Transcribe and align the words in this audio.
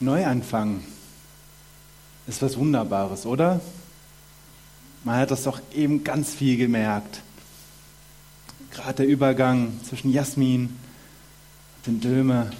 Neuanfang 0.00 0.82
ist 2.26 2.42
was 2.42 2.58
Wunderbares, 2.58 3.26
oder? 3.26 3.60
Man 5.04 5.18
hat 5.18 5.30
das 5.30 5.44
doch 5.44 5.60
eben 5.72 6.02
ganz 6.02 6.34
viel 6.34 6.56
gemerkt. 6.56 7.20
Gerade 8.72 8.94
der 8.94 9.06
Übergang 9.06 9.78
zwischen 9.84 10.10
Jasmin 10.12 10.76
und 11.76 11.86
den 11.86 12.00
Döme. 12.00 12.50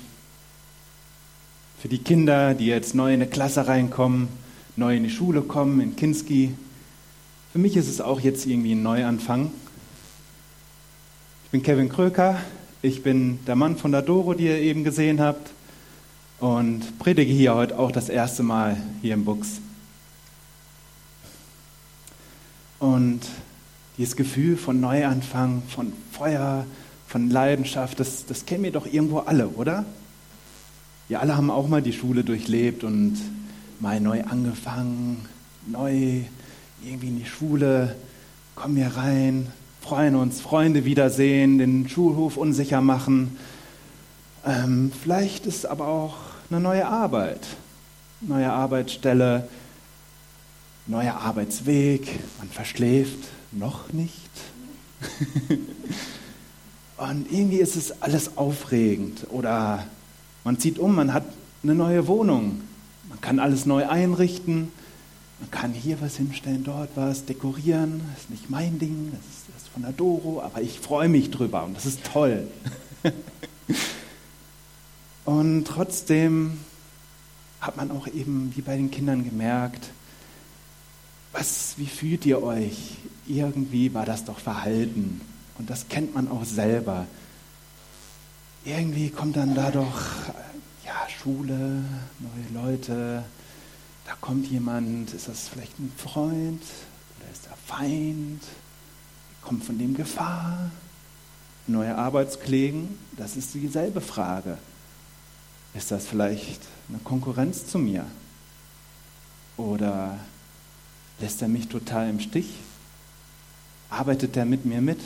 Für 1.80 1.88
die 1.88 1.98
Kinder, 1.98 2.54
die 2.54 2.66
jetzt 2.66 2.94
neu 2.94 3.08
in 3.08 3.20
eine 3.20 3.26
Klasse 3.26 3.66
reinkommen, 3.66 4.28
neu 4.76 4.96
in 4.96 5.02
die 5.02 5.10
Schule 5.10 5.42
kommen, 5.42 5.80
in 5.80 5.96
Kinski. 5.96 6.54
Für 7.52 7.58
mich 7.58 7.76
ist 7.76 7.88
es 7.88 8.00
auch 8.00 8.20
jetzt 8.20 8.46
irgendwie 8.46 8.72
ein 8.72 8.82
Neuanfang. 8.82 9.50
Ich 11.46 11.50
bin 11.50 11.62
Kevin 11.62 11.88
Kröker, 11.88 12.38
ich 12.80 13.02
bin 13.02 13.44
der 13.46 13.56
Mann 13.56 13.76
von 13.76 13.90
der 13.90 14.02
Doro, 14.02 14.34
die 14.34 14.46
ihr 14.46 14.58
eben 14.58 14.84
gesehen 14.84 15.20
habt 15.20 15.50
und 16.44 16.98
predige 16.98 17.32
hier 17.32 17.54
heute 17.54 17.78
auch 17.78 17.90
das 17.90 18.10
erste 18.10 18.42
Mal 18.42 18.76
hier 19.00 19.14
im 19.14 19.24
Bux. 19.24 19.62
Und 22.78 23.20
dieses 23.96 24.14
Gefühl 24.14 24.58
von 24.58 24.78
Neuanfang, 24.78 25.62
von 25.66 25.94
Feuer, 26.12 26.66
von 27.06 27.30
Leidenschaft, 27.30 27.98
das, 27.98 28.26
das 28.26 28.44
kennen 28.44 28.62
wir 28.62 28.72
doch 28.72 28.84
irgendwo 28.84 29.20
alle, 29.20 29.48
oder? 29.48 29.86
Wir 31.08 31.22
alle 31.22 31.34
haben 31.34 31.50
auch 31.50 31.66
mal 31.66 31.80
die 31.80 31.94
Schule 31.94 32.24
durchlebt 32.24 32.84
und 32.84 33.16
mal 33.80 33.98
neu 33.98 34.22
angefangen, 34.24 35.24
neu 35.66 36.20
irgendwie 36.84 37.08
in 37.08 37.18
die 37.20 37.24
Schule, 37.24 37.96
kommen 38.54 38.76
wir 38.76 38.88
rein, 38.88 39.46
freuen 39.80 40.14
uns, 40.14 40.42
Freunde 40.42 40.84
wiedersehen, 40.84 41.56
den 41.56 41.88
Schulhof 41.88 42.36
unsicher 42.36 42.82
machen 42.82 43.38
ähm, 44.46 44.92
vielleicht 45.02 45.46
ist 45.46 45.64
aber 45.64 45.88
auch 45.88 46.16
eine 46.50 46.60
neue 46.60 46.86
Arbeit, 46.86 47.40
neue 48.20 48.52
Arbeitsstelle, 48.52 49.48
neuer 50.86 51.14
Arbeitsweg. 51.14 52.06
Man 52.38 52.48
verschläft 52.48 53.28
noch 53.52 53.92
nicht. 53.92 54.14
Und 56.96 57.30
irgendwie 57.30 57.58
ist 57.58 57.76
es 57.76 58.02
alles 58.02 58.36
aufregend. 58.36 59.26
Oder 59.30 59.86
man 60.44 60.58
zieht 60.58 60.78
um, 60.78 60.94
man 60.94 61.12
hat 61.12 61.24
eine 61.62 61.74
neue 61.74 62.06
Wohnung. 62.06 62.60
Man 63.08 63.20
kann 63.20 63.38
alles 63.38 63.66
neu 63.66 63.88
einrichten. 63.88 64.70
Man 65.40 65.50
kann 65.50 65.72
hier 65.72 66.00
was 66.00 66.16
hinstellen, 66.16 66.64
dort 66.64 66.90
was 66.94 67.24
dekorieren. 67.24 68.00
Das 68.12 68.24
ist 68.24 68.30
nicht 68.30 68.50
mein 68.50 68.78
Ding, 68.78 69.12
das 69.12 69.20
ist, 69.20 69.44
das 69.54 69.68
von 69.68 69.82
der 69.82 69.92
Doro, 69.92 70.40
aber 70.42 70.62
ich 70.62 70.78
freue 70.78 71.08
mich 71.08 71.30
drüber 71.30 71.64
und 71.64 71.76
das 71.76 71.86
ist 71.86 72.04
toll. 72.04 72.46
Und 75.24 75.64
trotzdem 75.64 76.58
hat 77.60 77.76
man 77.76 77.90
auch 77.90 78.06
eben 78.08 78.52
wie 78.54 78.60
bei 78.60 78.76
den 78.76 78.90
Kindern 78.90 79.24
gemerkt, 79.24 79.90
was, 81.32 81.74
wie 81.78 81.86
fühlt 81.86 82.26
ihr 82.26 82.42
euch? 82.42 82.96
Irgendwie 83.26 83.92
war 83.94 84.04
das 84.04 84.24
doch 84.24 84.38
Verhalten. 84.38 85.20
Und 85.58 85.70
das 85.70 85.88
kennt 85.88 86.14
man 86.14 86.30
auch 86.30 86.44
selber. 86.44 87.06
Irgendwie 88.64 89.10
kommt 89.10 89.36
dann 89.36 89.54
da 89.54 89.70
doch, 89.70 90.00
ja, 90.84 91.08
Schule, 91.08 91.82
neue 92.20 92.62
Leute, 92.62 93.24
da 94.06 94.12
kommt 94.20 94.46
jemand, 94.46 95.12
ist 95.12 95.28
das 95.28 95.48
vielleicht 95.48 95.78
ein 95.78 95.92
Freund 95.96 96.62
oder 97.18 97.30
ist 97.32 97.46
er 97.46 97.56
Feind? 97.66 98.42
Kommt 99.42 99.64
von 99.64 99.78
dem 99.78 99.94
Gefahr? 99.94 100.70
Neue 101.66 101.96
Arbeitskollegen? 101.96 102.98
Das 103.16 103.36
ist 103.36 103.54
dieselbe 103.54 104.00
Frage. 104.00 104.58
Ist 105.74 105.90
das 105.90 106.06
vielleicht 106.06 106.60
eine 106.88 106.98
Konkurrenz 106.98 107.66
zu 107.66 107.78
mir? 107.78 108.06
Oder 109.56 110.18
lässt 111.20 111.42
er 111.42 111.48
mich 111.48 111.68
total 111.68 112.08
im 112.08 112.20
Stich? 112.20 112.54
Arbeitet 113.90 114.36
er 114.36 114.44
mit 114.44 114.64
mir 114.64 114.80
mit? 114.80 115.00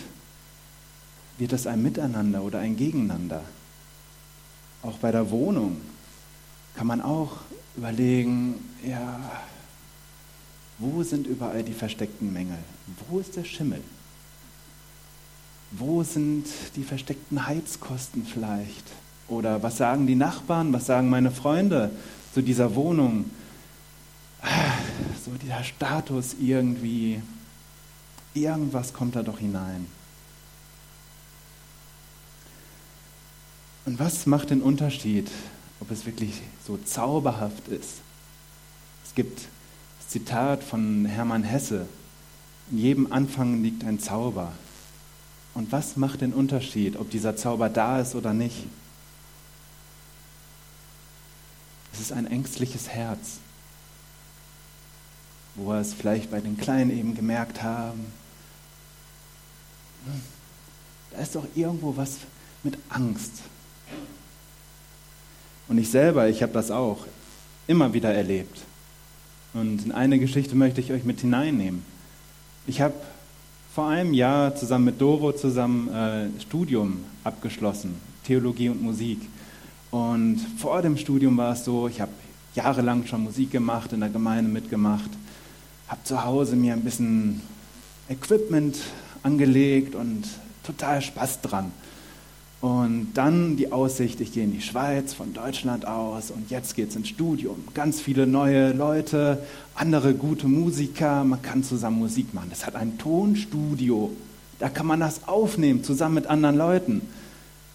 Wird 1.39 1.53
das 1.53 1.67
ein 1.67 1.83
Miteinander 1.83 2.43
oder 2.43 2.59
ein 2.59 2.77
Gegeneinander? 2.77 3.43
Auch 4.83 4.99
bei 4.99 5.11
der 5.11 5.31
Wohnung 5.31 5.81
kann 6.75 6.87
man 6.87 7.01
auch 7.01 7.39
überlegen, 7.77 8.55
ja, 8.87 9.21
wo 10.79 11.03
sind 11.03 11.27
überall 11.27 11.63
die 11.63 11.73
versteckten 11.73 12.33
Mängel? 12.33 12.59
Wo 13.09 13.19
ist 13.19 13.37
der 13.37 13.45
Schimmel? 13.45 13.83
Wo 15.71 16.03
sind 16.03 16.47
die 16.77 16.85
versteckten 16.85 17.47
Heizkosten 17.47 18.25
vielleicht? 18.25 18.85
Oder 19.29 19.63
was 19.63 19.77
sagen 19.77 20.07
die 20.07 20.15
Nachbarn, 20.15 20.73
was 20.73 20.87
sagen 20.87 21.11
meine 21.11 21.31
Freunde 21.31 21.91
zu 22.33 22.43
dieser 22.43 22.75
Wohnung? 22.75 23.31
So 25.25 25.33
dieser 25.33 25.63
Status 25.63 26.37
irgendwie, 26.41 27.21
irgendwas 28.33 28.93
kommt 28.95 29.17
da 29.17 29.23
doch 29.23 29.39
hinein. 29.39 29.87
Und 33.85 33.99
was 33.99 34.27
macht 34.27 34.51
den 34.51 34.63
Unterschied, 34.63 35.31
ob 35.81 35.91
es 35.91 36.07
wirklich 36.07 36.41
so 36.67 36.79
zauberhaft 36.79 37.69
ist? 37.69 38.01
Es 39.05 39.15
gibt 39.15 39.41
das 39.99 40.09
Zitat 40.09 40.63
von 40.63 41.05
Hermann 41.05 41.43
Hesse, 41.43 41.87
in 42.71 42.79
jedem 42.79 43.13
Anfang 43.13 43.63
liegt 43.63 43.85
ein 43.85 43.99
Zauber. 43.99 44.53
Und 45.55 45.73
was 45.73 45.97
macht 45.97 46.21
den 46.21 46.33
Unterschied, 46.33 46.97
ob 46.97 47.11
dieser 47.11 47.37
Zauber 47.37 47.69
da 47.69 48.01
ist 48.01 48.15
oder 48.15 48.35
nicht? 48.35 48.67
Es 51.99 52.05
ist 52.05 52.13
ein 52.13 52.29
ängstliches 52.29 52.89
Herz, 52.89 53.39
wo 55.57 55.71
wir 55.71 55.81
es 55.81 55.95
vielleicht 55.95 56.31
bei 56.31 56.41
den 56.41 56.57
Kleinen 56.57 56.97
eben 56.97 57.17
gemerkt 57.17 57.65
haben. 57.65 58.07
Hm, 60.05 60.21
da 61.11 61.19
ist 61.19 61.35
doch 61.35 61.45
irgendwo 61.57 61.97
was 61.97 62.19
mit 62.63 62.79
Angst. 62.89 63.33
Und 65.67 65.79
ich 65.79 65.91
selber, 65.91 66.29
ich 66.29 66.41
habe 66.41 66.53
das 66.53 66.71
auch 66.71 67.05
immer 67.67 67.93
wieder 67.93 68.15
erlebt. 68.15 68.61
Und 69.53 69.85
in 69.85 69.91
eine 69.91 70.21
Geschichte 70.21 70.55
möchte 70.55 70.81
ich 70.81 70.93
euch 70.93 71.03
mit 71.03 71.21
hineinnehmen. 71.21 71.83
Ich 72.69 72.81
habe 72.81 72.95
vor 73.75 73.89
einem 73.89 74.15
Jahr 74.15 74.55
zusammen 74.55 74.85
mit 74.85 75.01
Doro 75.01 75.33
zusammen 75.33 75.93
äh, 75.93 76.29
Studium 76.43 77.05
abgeschlossen, 77.25 77.97
Theologie 78.23 78.69
und 78.69 78.83
Musik. 78.83 79.19
Und 79.91 80.39
vor 80.59 80.83
dem 80.83 80.97
Studium 80.97 81.37
war 81.37 81.53
es 81.53 81.65
so, 81.65 81.89
ich 81.89 82.01
habe 82.01 82.13
jahrelang 82.55 83.07
schon 83.07 83.25
Musik 83.25 83.51
gemacht, 83.51 83.93
in 83.93 84.01
der 84.01 84.09
Gemeinde 84.09 84.51
mitgemacht, 84.51 85.11
habe 85.87 86.03
zu 86.05 86.25
Hause 86.25 86.57
mir 86.57 86.75
ein 86.75 86.83
bisschen 86.83 87.41
Equipment 88.09 88.77
angelegt 89.23 89.95
und 89.95 90.25
total 90.65 91.01
Spaß 91.01 91.41
dran. 91.41 91.73
Und 92.61 93.13
dann 93.15 93.57
die 93.57 93.71
Aussicht, 93.71 94.21
ich 94.21 94.33
gehe 94.33 94.43
in 94.43 94.53
die 94.53 94.61
Schweiz 94.61 95.15
von 95.15 95.33
Deutschland 95.33 95.87
aus 95.87 96.33
und 96.33 96.51
jetzt 96.51 96.75
geht 96.75 96.91
es 96.91 96.97
ins 96.97 97.09
Studium. 97.09 97.63
Ganz 97.73 98.01
viele 98.01 98.27
neue 98.27 98.73
Leute, 98.73 99.39
andere 99.77 100.13
gute 100.15 100.49
Musiker, 100.49 101.23
man 101.23 101.41
kann 101.41 101.63
zusammen 101.63 102.01
Musik 102.01 102.35
machen. 102.35 102.49
Das 102.51 102.67
hat 102.67 102.75
ein 102.75 102.99
Tonstudio, 102.99 104.11
da 104.59 104.69
kann 104.69 104.87
man 104.87 104.99
das 104.99 105.29
aufnehmen, 105.29 105.85
zusammen 105.85 106.17
mit 106.17 106.27
anderen 106.27 106.57
Leuten. 106.57 107.03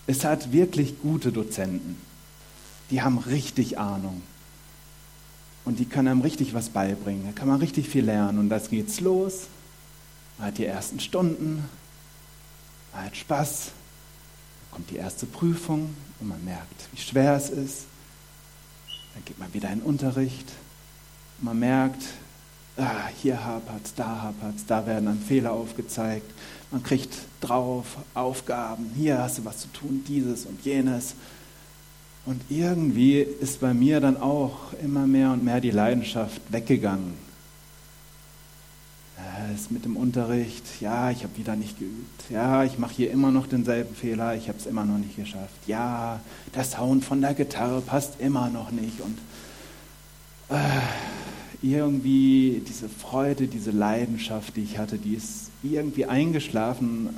Es 0.06 0.25
hat 0.25 0.52
wirklich 0.52 1.02
gute 1.02 1.31
Dozenten. 1.31 1.97
Die 2.90 3.02
haben 3.02 3.18
richtig 3.18 3.78
Ahnung. 3.78 4.22
Und 5.66 5.80
die 5.80 5.86
können 5.86 6.09
einem 6.09 6.22
richtig 6.22 6.53
was 6.53 6.69
beibringen. 6.69 7.25
Da 7.25 7.31
kann 7.31 7.47
man 7.47 7.59
richtig 7.59 7.88
viel 7.88 8.03
lernen. 8.03 8.38
Und 8.38 8.50
das 8.50 8.69
geht's 8.69 9.00
los. 9.00 9.47
Man 10.38 10.47
hat 10.47 10.58
die 10.58 10.66
ersten 10.66 11.00
Stunden. 11.00 11.63
Man 12.92 13.06
hat 13.06 13.16
Spaß. 13.16 13.66
Dann 13.66 14.72
kommt 14.72 14.90
die 14.90 14.97
erste 14.97 15.25
Prüfung 15.25 15.96
und 16.19 16.28
man 16.28 16.44
merkt, 16.44 16.88
wie 16.92 17.02
schwer 17.02 17.36
es 17.36 17.50
ist. 17.50 17.86
Dann 19.13 19.24
geht 19.24 19.39
man 19.39 19.54
wieder 19.54 19.72
in 19.72 19.80
den 19.80 19.86
Unterricht. 19.86 20.51
Man 21.39 21.60
merkt, 21.60 22.04
ah, 22.78 23.07
hier 23.22 23.44
hapert 23.44 23.92
da 23.95 24.22
hapert 24.22 24.56
da 24.68 24.86
werden 24.86 25.06
dann 25.06 25.19
Fehler 25.19 25.51
aufgezeigt. 25.51 26.30
Man 26.74 26.81
kriegt 26.81 27.14
drauf 27.40 27.86
Aufgaben, 28.16 28.90
hier 28.96 29.20
hast 29.20 29.38
du 29.38 29.46
was 29.46 29.60
zu 29.60 29.68
tun, 29.68 30.04
dieses 30.08 30.48
und 30.48 30.66
jenes. 30.66 31.14
Und 32.25 32.42
irgendwie 32.50 33.20
ist 33.20 33.62
bei 33.62 33.75
mir 33.75 34.00
dann 34.00 34.18
auch 34.18 34.74
immer 34.84 35.06
mehr 35.06 35.30
und 35.34 35.44
mehr 35.44 35.62
die 35.62 35.70
Leidenschaft 35.70 36.42
weggegangen. 36.50 37.14
Es 39.54 39.70
mit 39.70 39.86
dem 39.86 39.98
Unterricht, 39.98 40.64
ja, 40.81 41.12
ich 41.12 41.22
habe 41.24 41.38
wieder 41.38 41.56
nicht 41.56 41.78
geübt. 41.78 42.31
Ja, 42.31 42.64
ich 42.64 42.80
mache 42.80 42.96
hier 42.96 43.12
immer 43.12 43.30
noch 43.30 43.46
denselben 43.46 43.94
Fehler, 43.94 44.36
ich 44.36 44.48
habe 44.48 44.58
es 44.58 44.66
immer 44.66 44.84
noch 44.84 44.98
nicht 44.98 45.16
geschafft. 45.16 45.68
Ja, 45.68 46.22
der 46.56 46.64
Sound 46.64 47.06
von 47.06 47.22
der 47.22 47.36
Gitarre 47.36 47.81
passt 47.81 48.19
immer 48.19 48.50
noch 48.50 48.72
nicht. 48.72 49.00
Und 49.00 49.19
äh, 50.50 50.58
irgendwie 51.63 52.62
diese 52.68 52.89
Freude, 52.89 53.48
diese 53.48 53.71
Leidenschaft, 53.71 54.57
die 54.57 54.63
ich 54.63 54.77
hatte, 54.77 54.98
die 54.98 55.15
ist 55.15 55.50
irgendwie 55.63 56.06
eingeschlafen. 56.06 57.10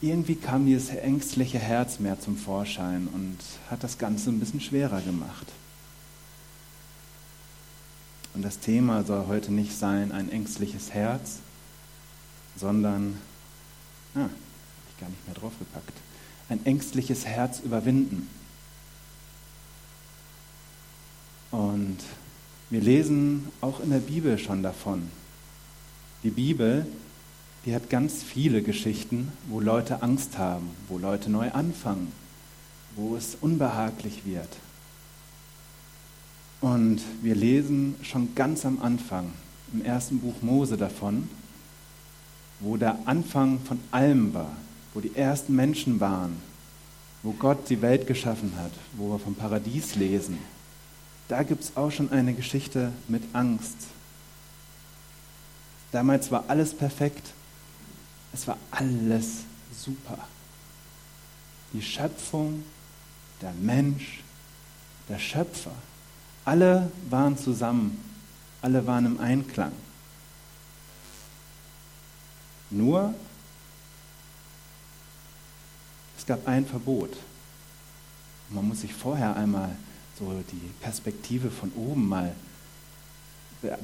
Irgendwie 0.00 0.36
kam 0.36 0.64
dieses 0.64 0.88
ängstliche 0.88 1.58
Herz 1.58 2.00
mehr 2.00 2.18
zum 2.18 2.38
Vorschein 2.38 3.06
und 3.12 3.36
hat 3.70 3.84
das 3.84 3.98
Ganze 3.98 4.30
ein 4.30 4.40
bisschen 4.40 4.62
schwerer 4.62 5.02
gemacht. 5.02 5.46
Und 8.32 8.42
das 8.42 8.58
Thema 8.58 9.04
soll 9.04 9.26
heute 9.26 9.52
nicht 9.52 9.78
sein 9.78 10.10
ein 10.10 10.32
ängstliches 10.32 10.92
Herz, 10.92 11.40
sondern, 12.56 13.18
ah, 14.14 14.20
habe 14.20 14.30
ich 14.94 15.00
gar 15.00 15.10
nicht 15.10 15.26
mehr 15.26 15.34
draufgepackt, 15.34 15.92
ein 16.48 16.64
ängstliches 16.64 17.26
Herz 17.26 17.60
überwinden. 17.60 18.30
Und 21.50 21.98
wir 22.70 22.80
lesen 22.80 23.48
auch 23.60 23.80
in 23.80 23.90
der 23.90 23.98
Bibel 23.98 24.38
schon 24.38 24.62
davon. 24.62 25.08
Die 26.22 26.30
Bibel, 26.30 26.86
die 27.64 27.74
hat 27.74 27.88
ganz 27.88 28.22
viele 28.22 28.62
Geschichten, 28.62 29.32
wo 29.48 29.60
Leute 29.60 30.02
Angst 30.02 30.36
haben, 30.36 30.70
wo 30.88 30.98
Leute 30.98 31.30
neu 31.30 31.50
anfangen, 31.52 32.12
wo 32.94 33.16
es 33.16 33.36
unbehaglich 33.40 34.26
wird. 34.26 34.48
Und 36.60 37.00
wir 37.22 37.34
lesen 37.34 37.94
schon 38.02 38.34
ganz 38.34 38.66
am 38.66 38.82
Anfang 38.82 39.32
im 39.72 39.84
ersten 39.84 40.18
Buch 40.18 40.42
Mose 40.42 40.76
davon, 40.76 41.28
wo 42.60 42.76
der 42.76 42.98
Anfang 43.06 43.60
von 43.60 43.78
allem 43.92 44.34
war, 44.34 44.56
wo 44.92 45.00
die 45.00 45.14
ersten 45.14 45.54
Menschen 45.54 46.00
waren, 46.00 46.36
wo 47.22 47.32
Gott 47.32 47.70
die 47.70 47.80
Welt 47.80 48.06
geschaffen 48.06 48.52
hat, 48.56 48.72
wo 48.96 49.10
wir 49.10 49.18
vom 49.18 49.34
Paradies 49.34 49.94
lesen. 49.94 50.38
Da 51.28 51.42
gibt 51.42 51.62
es 51.62 51.76
auch 51.76 51.90
schon 51.90 52.10
eine 52.10 52.32
Geschichte 52.32 52.92
mit 53.06 53.22
Angst. 53.34 53.76
Damals 55.92 56.30
war 56.30 56.44
alles 56.48 56.74
perfekt. 56.74 57.32
Es 58.32 58.46
war 58.46 58.56
alles 58.70 59.44
super. 59.72 60.18
Die 61.72 61.82
Schöpfung, 61.82 62.64
der 63.42 63.52
Mensch, 63.52 64.22
der 65.08 65.18
Schöpfer, 65.18 65.72
alle 66.44 66.90
waren 67.10 67.36
zusammen, 67.36 68.02
alle 68.62 68.86
waren 68.86 69.04
im 69.04 69.20
Einklang. 69.20 69.72
Nur, 72.70 73.14
es 76.16 76.24
gab 76.24 76.46
ein 76.46 76.66
Verbot. 76.66 77.16
Man 78.50 78.68
muss 78.68 78.80
sich 78.80 78.94
vorher 78.94 79.36
einmal 79.36 79.76
so 80.18 80.42
die 80.50 80.70
Perspektive 80.80 81.50
von 81.50 81.72
oben 81.76 82.08
mal 82.08 82.34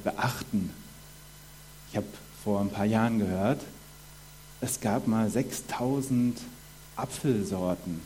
beachten. 0.02 0.70
Ich 1.90 1.96
habe 1.96 2.06
vor 2.42 2.60
ein 2.60 2.70
paar 2.70 2.84
Jahren 2.84 3.18
gehört, 3.18 3.60
es 4.60 4.80
gab 4.80 5.06
mal 5.06 5.28
6000 5.30 6.40
Apfelsorten. 6.96 8.00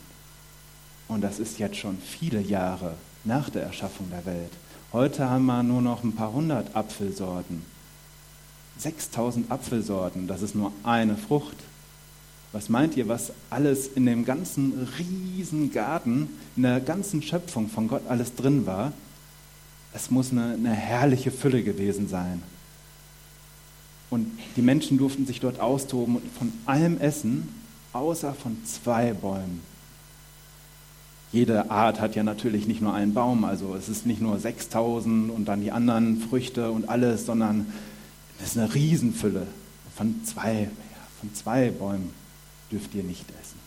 Und 1.07 1.21
das 1.21 1.39
ist 1.39 1.59
jetzt 1.59 1.77
schon 1.77 1.97
viele 1.97 2.41
Jahre 2.41 2.95
nach 3.23 3.49
der 3.49 3.63
Erschaffung 3.63 4.09
der 4.09 4.25
Welt. 4.25 4.51
Heute 4.93 5.29
haben 5.29 5.45
wir 5.45 5.63
nur 5.63 5.81
noch 5.81 6.03
ein 6.03 6.15
paar 6.15 6.33
hundert 6.33 6.75
Apfelsorten. 6.75 7.63
6000 8.77 9.51
Apfelsorten, 9.51 10.27
das 10.27 10.41
ist 10.41 10.55
nur 10.55 10.71
eine 10.83 11.17
Frucht. 11.17 11.57
Was 12.51 12.67
meint 12.67 12.97
ihr, 12.97 13.07
was 13.07 13.31
alles 13.49 13.87
in 13.87 14.05
dem 14.05 14.25
ganzen 14.25 14.87
riesen 14.97 15.71
Garten, 15.71 16.29
in 16.55 16.63
der 16.63 16.79
ganzen 16.79 17.21
Schöpfung 17.21 17.69
von 17.69 17.87
Gott 17.87 18.01
alles 18.09 18.33
drin 18.33 18.65
war? 18.65 18.91
Es 19.93 20.09
muss 20.09 20.31
eine, 20.31 20.53
eine 20.53 20.73
herrliche 20.73 21.31
Fülle 21.31 21.63
gewesen 21.63 22.07
sein. 22.07 22.41
Und 24.09 24.31
die 24.55 24.63
Menschen 24.63 24.97
durften 24.97 25.27
sich 25.27 25.39
dort 25.39 25.59
austoben 25.59 26.15
und 26.15 26.31
von 26.31 26.51
allem 26.65 26.99
essen, 26.99 27.47
außer 27.93 28.33
von 28.33 28.57
zwei 28.65 29.13
Bäumen. 29.13 29.61
Jede 31.31 31.69
Art 31.69 32.01
hat 32.01 32.15
ja 32.15 32.23
natürlich 32.23 32.65
nicht 32.65 32.81
nur 32.81 32.95
einen 32.95 33.13
Baum, 33.13 33.43
also 33.43 33.75
es 33.75 33.87
ist 33.87 34.07
nicht 34.07 34.19
nur 34.19 34.39
6000 34.39 35.29
und 35.29 35.45
dann 35.45 35.61
die 35.61 35.71
anderen 35.71 36.19
Früchte 36.19 36.71
und 36.71 36.89
alles, 36.89 37.27
sondern 37.27 37.67
das 38.39 38.49
ist 38.49 38.57
eine 38.57 38.73
Riesenfülle. 38.73 39.45
Von 39.95 40.23
zwei, 40.23 40.69
von 41.19 41.31
zwei 41.35 41.69
Bäumen 41.69 42.18
dürft 42.71 42.93
ihr 42.95 43.03
nicht 43.03 43.25
essen. 43.41 43.59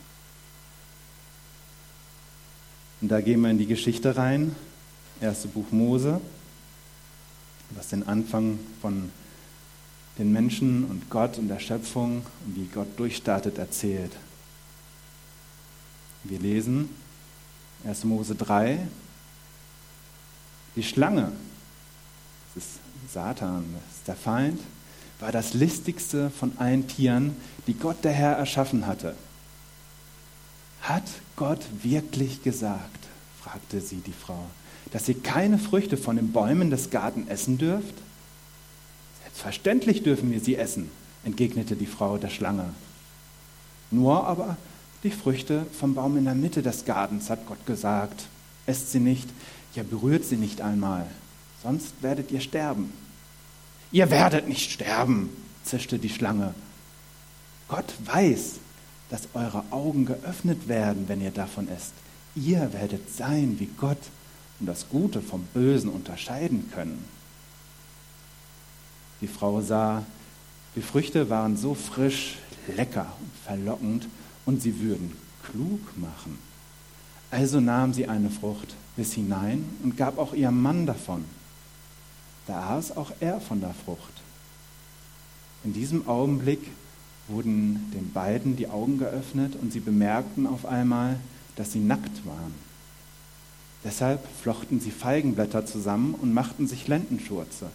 Und 3.01 3.09
da 3.09 3.21
gehen 3.21 3.41
wir 3.41 3.51
in 3.51 3.59
die 3.59 3.67
Geschichte 3.67 4.17
rein, 4.17 4.55
erste 5.21 5.49
Buch 5.49 5.71
Mose, 5.73 6.21
was 7.71 7.89
den 7.89 8.07
Anfang 8.07 8.59
von 8.81 9.11
den 10.19 10.33
Menschen 10.33 10.85
und 10.85 11.11
Gott 11.11 11.39
und 11.39 11.49
der 11.49 11.59
Schöpfung 11.59 12.25
und 12.47 12.57
wie 12.57 12.67
Gott 12.67 12.99
durchstartet 12.99 13.59
erzählt. 13.59 14.13
Wir 16.25 16.39
lesen 16.39 16.91
1. 17.85 18.05
Mose 18.05 18.35
3, 18.35 18.87
die 20.77 20.83
Schlange, 20.83 21.33
das 22.55 22.65
ist 22.65 22.79
Satan, 23.13 23.65
das 23.75 23.97
ist 23.99 24.09
der 24.09 24.17
Feind, 24.17 24.61
war 25.23 25.31
das 25.31 25.55
listigste 25.55 26.31
von 26.31 26.53
allen 26.59 26.89
Tieren, 26.89 27.37
die 27.69 27.75
Gott 27.75 28.03
der 28.03 28.13
Herr 28.13 28.33
erschaffen 28.33 28.89
hatte. 28.89 29.15
Hat 30.83 31.05
Gott 31.37 31.61
wirklich 31.81 32.43
gesagt, 32.43 32.99
fragte 33.41 33.81
sie 33.81 33.99
die 34.05 34.13
Frau, 34.13 34.45
dass 34.91 35.09
ihr 35.09 35.15
keine 35.23 35.59
Früchte 35.59 35.97
von 35.97 36.17
den 36.17 36.33
Bäumen 36.33 36.71
des 36.71 36.91
Garten 36.91 37.29
essen 37.29 37.57
dürft? 37.57 37.95
Selbstverständlich 39.23 40.03
dürfen 40.03 40.33
wir 40.33 40.41
sie 40.41 40.57
essen, 40.57 40.91
entgegnete 41.25 41.77
die 41.77 41.87
Frau 41.87 42.19
der 42.19 42.29
Schlange. 42.29 42.71
Nur 43.93 44.27
aber 44.27 44.57
die 45.05 45.13
Früchte 45.13 45.67
vom 45.79 45.95
Baum 45.95 46.17
in 46.17 46.25
der 46.25 46.35
Mitte 46.35 46.63
des 46.63 46.85
Gartens, 46.85 47.31
hat 47.31 47.47
Gott 47.47 47.65
gesagt. 47.65 48.25
Esst 48.67 48.91
sie 48.91 49.01
nicht, 49.01 49.29
ja 49.77 49.85
berührt 49.85 50.25
sie 50.25 50.37
nicht 50.37 50.63
einmal, 50.63 51.07
sonst 51.63 51.95
werdet 52.01 52.33
ihr 52.33 52.41
sterben. 52.41 52.93
Ihr 53.93 54.11
werdet 54.11 54.49
nicht 54.49 54.71
sterben, 54.71 55.29
zischte 55.65 55.99
die 55.99 56.09
Schlange. 56.09 56.55
Gott 57.69 57.93
weiß, 58.07 58.55
dass 59.11 59.29
eure 59.35 59.65
Augen 59.71 60.07
geöffnet 60.07 60.67
werden, 60.67 61.05
wenn 61.09 61.21
ihr 61.21 61.31
davon 61.31 61.69
esst. 61.69 61.93
Ihr 62.35 62.73
werdet 62.73 63.15
sein 63.15 63.57
wie 63.59 63.69
Gott 63.79 63.99
und 64.59 64.67
das 64.67 64.89
Gute 64.89 65.21
vom 65.21 65.45
Bösen 65.53 65.91
unterscheiden 65.91 66.71
können. 66.73 67.05
Die 69.21 69.29
Frau 69.29 69.61
sah, 69.61 70.05
die 70.75 70.83
Früchte 70.83 71.29
waren 71.29 71.59
so 71.59 71.75
frisch, 71.75 72.39
lecker 72.75 73.13
und 73.21 73.31
verlockend 73.45 74.09
und 74.47 74.63
sie 74.63 74.81
würden 74.81 75.13
klug 75.45 75.81
machen. 75.99 76.39
Also 77.31 77.61
nahm 77.61 77.93
sie 77.93 78.09
eine 78.09 78.31
Frucht, 78.31 78.75
biss 78.97 79.13
hinein 79.13 79.65
und 79.83 79.97
gab 79.97 80.19
auch 80.19 80.33
ihrem 80.33 80.61
Mann 80.63 80.87
davon. 80.87 81.25
Da 82.47 82.77
aß 82.77 82.97
auch 82.97 83.13
er 83.21 83.41
von 83.41 83.61
der 83.61 83.75
Frucht. 83.75 84.23
In 85.65 85.73
diesem 85.73 86.09
Augenblick 86.09 86.71
wurden 87.29 87.91
den 87.95 88.13
beiden 88.13 88.57
die 88.57 88.69
Augen 88.69 88.99
geöffnet 88.99 89.55
und 89.61 89.73
sie 89.73 89.81
bemerkten 89.81 90.47
auf 90.47 90.67
einmal, 90.67 91.21
dass 91.57 91.73
sie 91.73 91.79
nackt 91.79 92.27
waren. 92.27 92.55
Deshalb 93.85 94.27
flochten 94.41 94.81
sie 94.81 94.91
Feigenblätter 94.91 95.67
zusammen 95.67 96.15
und 96.15 96.33
machten 96.33 96.67
sich 96.67 96.89
Lendenschurze. 96.89 97.71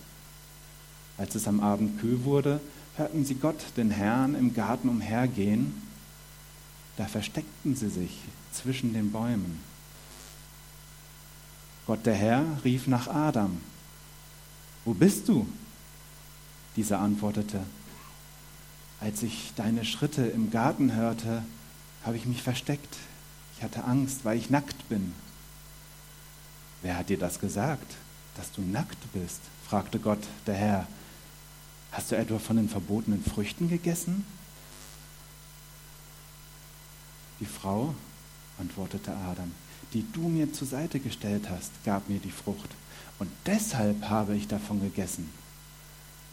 Als 1.18 1.36
es 1.36 1.48
am 1.48 1.60
Abend 1.60 2.00
kühl 2.00 2.24
wurde, 2.24 2.60
hörten 2.96 3.26
sie 3.26 3.36
Gott, 3.36 3.64
den 3.78 3.92
Herrn, 3.92 4.36
im 4.36 4.54
Garten 4.54 4.90
umhergehen. 4.90 5.82
Da 6.98 7.06
versteckten 7.06 7.76
sie 7.76 7.90
sich 7.90 8.20
zwischen 8.52 8.94
den 8.94 9.12
Bäumen. 9.12 9.60
Gott 11.86 12.06
der 12.06 12.16
Herr 12.16 12.46
rief 12.64 12.88
nach 12.88 13.08
Adam 13.08 13.62
wo 14.88 14.94
bist 14.94 15.28
du? 15.28 15.46
Dieser 16.78 17.00
antwortete, 17.00 17.62
als 19.02 19.22
ich 19.22 19.52
deine 19.58 19.84
Schritte 19.84 20.26
im 20.26 20.50
Garten 20.50 20.96
hörte, 20.96 21.44
habe 22.06 22.16
ich 22.16 22.26
mich 22.26 22.42
versteckt. 22.42 22.96
Ich 23.58 23.64
hatte 23.64 23.84
Angst, 23.84 24.24
weil 24.24 24.38
ich 24.38 24.50
nackt 24.50 24.88
bin. 24.88 25.14
Wer 26.82 26.98
hat 26.98 27.10
dir 27.10 27.20
das 27.20 27.42
gesagt, 27.42 27.96
dass 28.38 28.54
du 28.54 28.62
nackt 28.62 28.98
bist? 29.12 29.42
fragte 29.68 30.00
Gott, 30.00 30.22
der 30.46 30.56
Herr. 30.56 30.88
Hast 31.92 32.12
du 32.12 32.16
etwa 32.16 32.40
von 32.40 32.56
den 32.56 32.70
verbotenen 32.70 33.22
Früchten 33.22 33.68
gegessen? 33.68 34.26
Die 37.42 37.46
Frau, 37.46 37.94
antwortete 38.58 39.14
Adam, 39.14 39.52
die 39.94 40.06
du 40.12 40.28
mir 40.28 40.52
zur 40.54 40.68
Seite 40.68 41.00
gestellt 41.00 41.50
hast, 41.50 41.72
gab 41.86 42.10
mir 42.10 42.20
die 42.20 42.32
Frucht 42.32 42.70
und 43.20 43.30
deshalb 43.46 44.10
habe 44.10 44.36
ich 44.36 44.48
davon 44.48 44.82
gegessen. 44.82 45.30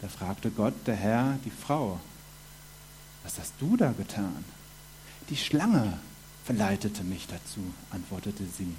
Da 0.03 0.09
fragte 0.09 0.51
Gott, 0.51 0.75
der 0.87 0.97
Herr, 0.97 1.39
die 1.45 1.51
Frau, 1.51 2.01
was 3.23 3.39
hast 3.39 3.55
du 3.59 3.77
da 3.77 3.93
getan? 3.93 4.45
Die 5.31 5.37
Schlange 5.37 5.99
verleitete 6.45 7.05
mich 7.05 7.27
dazu, 7.27 7.61
antwortete 7.91 8.45
sie. 8.45 8.75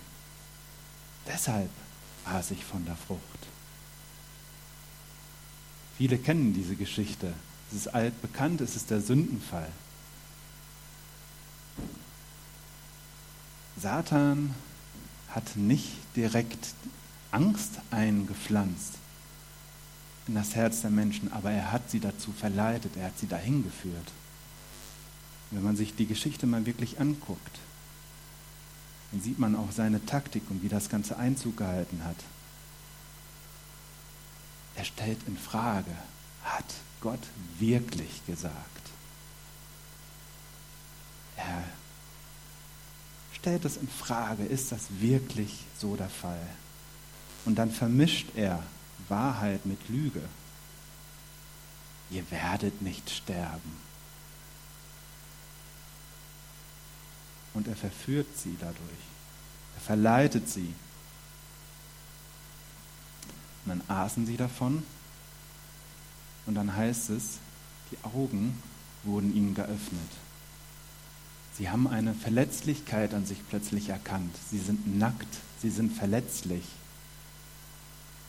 Deshalb 1.27 1.71
aß 2.25 2.51
ich 2.51 2.63
von 2.63 2.85
der 2.85 2.95
Frucht. 2.95 3.21
Viele 5.97 6.17
kennen 6.17 6.53
diese 6.53 6.75
Geschichte. 6.75 7.33
Es 7.71 7.77
ist 7.77 7.87
altbekannt, 7.87 8.61
es 8.61 8.75
ist 8.75 8.91
der 8.91 9.01
Sündenfall. 9.01 9.71
Satan 13.77 14.55
hat 15.29 15.55
nicht 15.55 15.97
direkt 16.15 16.73
Angst 17.31 17.79
eingepflanzt. 17.91 18.93
in 20.27 20.33
das 20.33 20.55
Herz 20.55 20.81
der 20.81 20.89
Menschen, 20.89 21.31
aber 21.31 21.51
er 21.51 21.71
hat 21.71 21.91
sie 21.91 21.99
dazu 21.99 22.31
verleitet, 22.31 22.97
er 22.97 23.07
hat 23.07 23.19
sie 23.19 23.27
dahin 23.27 23.63
geführt. 23.63 24.11
Wenn 25.51 25.61
man 25.61 25.75
sich 25.75 25.95
die 25.95 26.07
Geschichte 26.07 26.47
mal 26.47 26.65
wirklich 26.65 26.99
anguckt, 26.99 27.59
dann 29.11 29.21
sieht 29.21 29.37
man 29.37 29.55
auch 29.55 29.71
seine 29.71 30.03
Taktik 30.03 30.43
und 30.49 30.63
wie 30.63 30.69
das 30.69 30.89
Ganze 30.89 31.17
Einzug 31.17 31.57
gehalten 31.57 32.03
hat. 32.03 32.15
Er 34.75 34.85
stellt 34.85 35.19
in 35.27 35.37
Frage, 35.37 35.91
hat 36.43 36.65
Gott 37.01 37.21
wirklich 37.59 38.25
gesagt? 38.25 38.55
Er 41.37 41.63
stellt 43.45 43.63
es 43.65 43.77
in 43.77 43.87
Frage, 43.87 44.43
ist 44.43 44.71
das 44.71 44.87
wirklich 44.89 45.65
so 45.77 45.95
der 45.95 46.09
Fall? 46.09 46.47
Und 47.45 47.53
dann 47.59 47.69
vermischt 47.69 48.29
er 48.35 48.63
Wahrheit 49.07 49.67
mit 49.67 49.87
Lüge. 49.87 50.23
Ihr 52.09 52.23
werdet 52.31 52.81
nicht 52.81 53.07
sterben. 53.07 53.77
Und 57.53 57.67
er 57.67 57.75
verführt 57.75 58.25
sie 58.35 58.57
dadurch. 58.59 59.05
Er 59.75 59.81
verleitet 59.81 60.49
sie. 60.49 60.73
Und 63.63 63.69
dann 63.69 63.81
aßen 63.87 64.25
sie 64.25 64.37
davon. 64.37 64.83
Und 66.47 66.55
dann 66.55 66.75
heißt 66.75 67.11
es, 67.11 67.37
die 67.91 67.97
Augen 68.03 68.59
wurden 69.03 69.35
ihnen 69.35 69.53
geöffnet. 69.53 70.24
Sie 71.57 71.69
haben 71.69 71.87
eine 71.87 72.13
Verletzlichkeit 72.13 73.13
an 73.13 73.25
sich 73.25 73.37
plötzlich 73.47 73.87
erkannt. 73.89 74.35
Sie 74.51 74.59
sind 74.59 74.97
nackt, 74.97 75.27
sie 75.61 75.69
sind 75.69 75.93
verletzlich. 75.93 76.63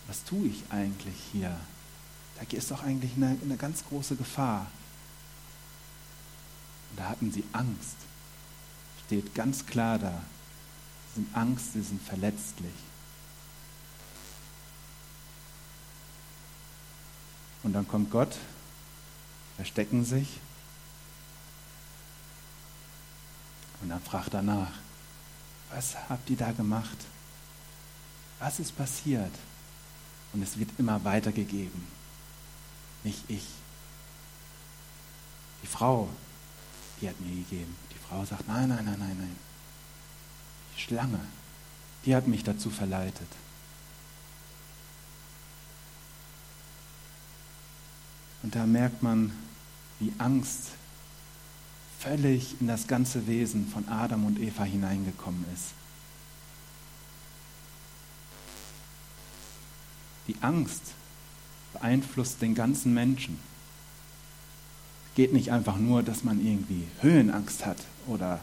Was 0.06 0.22
tue 0.22 0.46
ich 0.46 0.62
eigentlich 0.70 1.16
hier? 1.32 1.58
Da 2.36 2.56
ist 2.56 2.70
doch 2.70 2.84
eigentlich 2.84 3.12
eine, 3.16 3.36
eine 3.42 3.56
ganz 3.56 3.84
große 3.88 4.14
Gefahr. 4.14 4.70
Und 6.90 7.00
da 7.00 7.08
hatten 7.08 7.32
sie 7.32 7.42
Angst. 7.52 7.96
Steht 9.06 9.34
ganz 9.34 9.66
klar 9.66 9.98
da. 9.98 10.22
Sie 11.08 11.22
sind 11.22 11.36
Angst, 11.36 11.72
sie 11.72 11.82
sind 11.82 12.00
verletzlich. 12.02 12.74
Und 17.64 17.72
dann 17.72 17.88
kommt 17.88 18.12
Gott, 18.12 18.36
verstecken 19.56 20.04
sich 20.04 20.38
und 23.80 23.88
dann 23.88 24.00
fragt 24.00 24.34
er 24.34 24.42
nach, 24.42 24.72
was 25.70 25.96
habt 26.08 26.28
ihr 26.30 26.36
da 26.36 26.52
gemacht? 26.52 26.96
Was 28.38 28.58
ist 28.58 28.76
passiert? 28.76 29.32
Und 30.32 30.42
es 30.42 30.58
wird 30.58 30.70
immer 30.78 31.02
weitergegeben. 31.04 31.86
Nicht 33.04 33.22
ich. 33.28 33.46
Die 35.62 35.66
Frau, 35.66 36.08
die 37.00 37.08
hat 37.08 37.20
mir 37.20 37.34
gegeben. 37.34 37.76
Die 37.92 37.98
Frau 37.98 38.24
sagt, 38.24 38.46
nein, 38.46 38.68
nein, 38.68 38.84
nein, 38.84 38.98
nein, 38.98 39.16
nein. 39.18 39.36
Die 40.76 40.80
Schlange, 40.80 41.20
die 42.04 42.14
hat 42.14 42.26
mich 42.26 42.44
dazu 42.44 42.70
verleitet. 42.70 43.28
Und 48.42 48.54
da 48.54 48.66
merkt 48.66 49.02
man, 49.02 49.32
wie 49.98 50.12
Angst 50.18 50.72
völlig 52.06 52.60
in 52.60 52.68
das 52.68 52.86
ganze 52.86 53.26
Wesen 53.26 53.66
von 53.66 53.88
Adam 53.88 54.26
und 54.26 54.38
Eva 54.38 54.62
hineingekommen 54.64 55.44
ist. 55.52 55.70
Die 60.28 60.36
Angst 60.40 60.82
beeinflusst 61.72 62.42
den 62.42 62.54
ganzen 62.54 62.94
Menschen. 62.94 63.38
Geht 65.14 65.32
nicht 65.32 65.50
einfach 65.50 65.78
nur, 65.78 66.02
dass 66.02 66.22
man 66.24 66.44
irgendwie 66.44 66.86
Höhenangst 67.00 67.66
hat 67.66 67.78
oder 68.06 68.40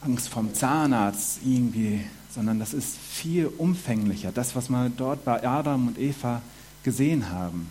Angst 0.00 0.28
vom 0.28 0.54
Zahnarzt 0.54 1.40
irgendwie, 1.44 2.04
sondern 2.32 2.58
das 2.58 2.74
ist 2.74 2.96
viel 2.96 3.46
umfänglicher. 3.46 4.30
Das, 4.30 4.54
was 4.54 4.68
wir 4.68 4.90
dort 4.90 5.24
bei 5.24 5.44
Adam 5.44 5.88
und 5.88 5.98
Eva 5.98 6.42
gesehen 6.82 7.30
haben. 7.30 7.70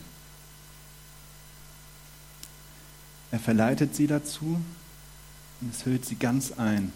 Er 3.36 3.40
verleitet 3.42 3.94
sie 3.94 4.08
dazu 4.08 4.62
und 5.60 5.70
es 5.70 5.86
hüllt 5.86 6.06
sie 6.06 6.16
ganz 6.16 6.54
ein. 6.54 6.94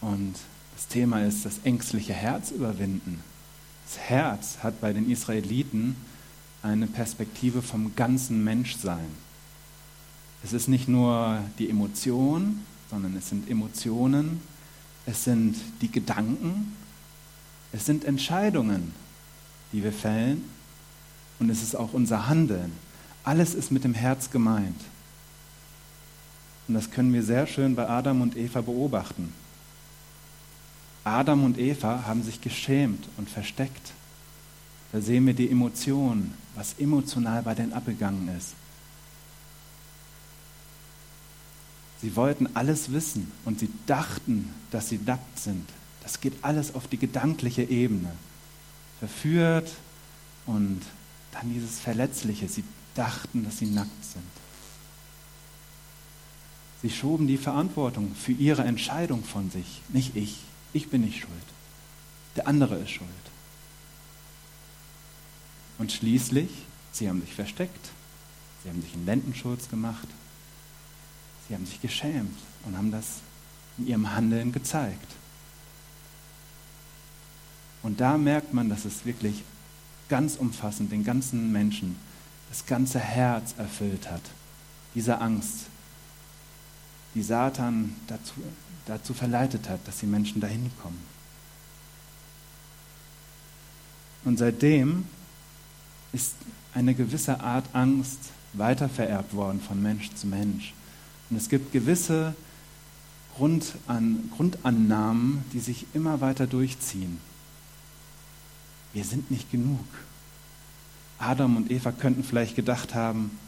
Und 0.00 0.36
das 0.74 0.88
Thema 0.88 1.22
ist 1.22 1.44
das 1.44 1.58
ängstliche 1.64 2.14
Herz 2.14 2.50
überwinden. 2.50 3.22
Das 3.84 3.98
Herz 3.98 4.56
hat 4.62 4.80
bei 4.80 4.94
den 4.94 5.10
Israeliten 5.10 5.96
eine 6.62 6.86
Perspektive 6.86 7.60
vom 7.60 7.94
ganzen 7.94 8.42
Menschsein. 8.42 9.04
Es 10.42 10.54
ist 10.54 10.68
nicht 10.68 10.88
nur 10.88 11.42
die 11.58 11.68
Emotion, 11.68 12.60
sondern 12.90 13.14
es 13.18 13.28
sind 13.28 13.50
Emotionen, 13.50 14.40
es 15.04 15.24
sind 15.24 15.56
die 15.82 15.92
Gedanken, 15.92 16.74
es 17.70 17.84
sind 17.84 18.06
Entscheidungen, 18.06 18.94
die 19.74 19.84
wir 19.84 19.92
fällen 19.92 20.42
und 21.38 21.50
es 21.50 21.62
ist 21.62 21.74
auch 21.74 21.92
unser 21.92 22.28
Handeln. 22.28 22.72
Alles 23.24 23.54
ist 23.54 23.72
mit 23.72 23.84
dem 23.84 23.94
Herz 23.94 24.30
gemeint. 24.30 24.80
Und 26.68 26.74
das 26.74 26.90
können 26.90 27.12
wir 27.12 27.22
sehr 27.22 27.46
schön 27.46 27.74
bei 27.74 27.88
Adam 27.88 28.20
und 28.20 28.36
Eva 28.36 28.60
beobachten. 28.60 29.32
Adam 31.04 31.44
und 31.44 31.58
Eva 31.58 32.04
haben 32.06 32.22
sich 32.22 32.40
geschämt 32.40 33.08
und 33.16 33.28
versteckt. 33.28 33.92
Da 34.92 35.00
sehen 35.00 35.26
wir 35.26 35.34
die 35.34 35.50
Emotionen, 35.50 36.34
was 36.54 36.74
emotional 36.78 37.42
bei 37.42 37.54
denen 37.54 37.72
abgegangen 37.72 38.28
ist. 38.36 38.54
Sie 42.00 42.16
wollten 42.16 42.48
alles 42.54 42.92
wissen 42.92 43.32
und 43.44 43.58
sie 43.58 43.70
dachten, 43.86 44.52
dass 44.70 44.90
sie 44.90 45.00
nackt 45.04 45.38
sind. 45.38 45.68
Das 46.02 46.20
geht 46.20 46.34
alles 46.42 46.74
auf 46.74 46.86
die 46.86 46.98
gedankliche 46.98 47.62
Ebene. 47.62 48.10
Verführt 48.98 49.70
und 50.46 50.80
dann 51.32 51.52
dieses 51.52 51.80
Verletzliche. 51.80 52.46
Sie 52.48 52.62
dachten, 52.94 53.44
dass 53.44 53.58
sie 53.58 53.66
nackt 53.66 54.04
sind. 54.04 54.24
Sie 56.82 56.90
schoben 56.90 57.26
die 57.26 57.38
Verantwortung 57.38 58.14
für 58.14 58.32
ihre 58.32 58.62
Entscheidung 58.64 59.24
von 59.24 59.50
sich. 59.50 59.80
Nicht 59.88 60.16
ich. 60.16 60.40
Ich 60.72 60.90
bin 60.90 61.00
nicht 61.00 61.20
schuld. 61.20 61.32
Der 62.36 62.46
andere 62.46 62.76
ist 62.76 62.90
schuld. 62.90 63.08
Und 65.78 65.92
schließlich, 65.92 66.50
sie 66.92 67.08
haben 67.08 67.20
sich 67.20 67.34
versteckt. 67.34 67.88
Sie 68.62 68.68
haben 68.68 68.82
sich 68.82 68.92
einen 68.94 69.06
Lendenschutz 69.06 69.68
gemacht. 69.68 70.08
Sie 71.48 71.54
haben 71.54 71.66
sich 71.66 71.80
geschämt 71.80 72.38
und 72.64 72.76
haben 72.76 72.90
das 72.90 73.20
in 73.78 73.86
ihrem 73.86 74.14
Handeln 74.14 74.52
gezeigt. 74.52 75.12
Und 77.82 78.00
da 78.00 78.16
merkt 78.16 78.54
man, 78.54 78.68
dass 78.68 78.84
es 78.84 79.04
wirklich 79.04 79.42
ganz 80.08 80.36
umfassend 80.36 80.92
den 80.92 81.04
ganzen 81.04 81.52
Menschen 81.52 81.96
das 82.48 82.66
ganze 82.66 82.98
Herz 82.98 83.54
erfüllt 83.58 84.10
hat. 84.10 84.22
Diese 84.94 85.20
Angst, 85.20 85.66
die 87.14 87.22
Satan 87.22 87.94
dazu, 88.06 88.32
dazu 88.86 89.14
verleitet 89.14 89.68
hat, 89.68 89.80
dass 89.86 89.98
die 89.98 90.06
Menschen 90.06 90.40
dahin 90.40 90.70
kommen. 90.82 91.02
Und 94.24 94.38
seitdem 94.38 95.06
ist 96.12 96.34
eine 96.72 96.94
gewisse 96.94 97.40
Art 97.40 97.66
Angst 97.72 98.18
weitervererbt 98.52 99.34
worden 99.34 99.60
von 99.60 99.82
Mensch 99.82 100.12
zu 100.14 100.26
Mensch. 100.26 100.72
Und 101.28 101.36
es 101.36 101.48
gibt 101.48 101.72
gewisse 101.72 102.34
Grundan 103.36 104.30
Grundannahmen, 104.36 105.44
die 105.52 105.60
sich 105.60 105.86
immer 105.92 106.20
weiter 106.20 106.46
durchziehen. 106.46 107.18
Wir 108.92 109.04
sind 109.04 109.30
nicht 109.30 109.50
genug. 109.50 109.84
Adam 111.18 111.56
und 111.56 111.70
Eva 111.70 111.92
könnten 111.92 112.24
vielleicht 112.24 112.56
gedacht 112.56 112.94
haben, 112.94 113.38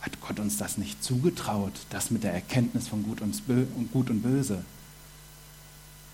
hat 0.00 0.20
Gott 0.20 0.40
uns 0.40 0.56
das 0.56 0.78
nicht 0.78 1.02
zugetraut, 1.04 1.72
das 1.90 2.10
mit 2.10 2.24
der 2.24 2.32
Erkenntnis 2.32 2.88
von 2.88 3.02
Gut 3.02 3.20
und, 3.20 4.22
Böse? 4.22 4.64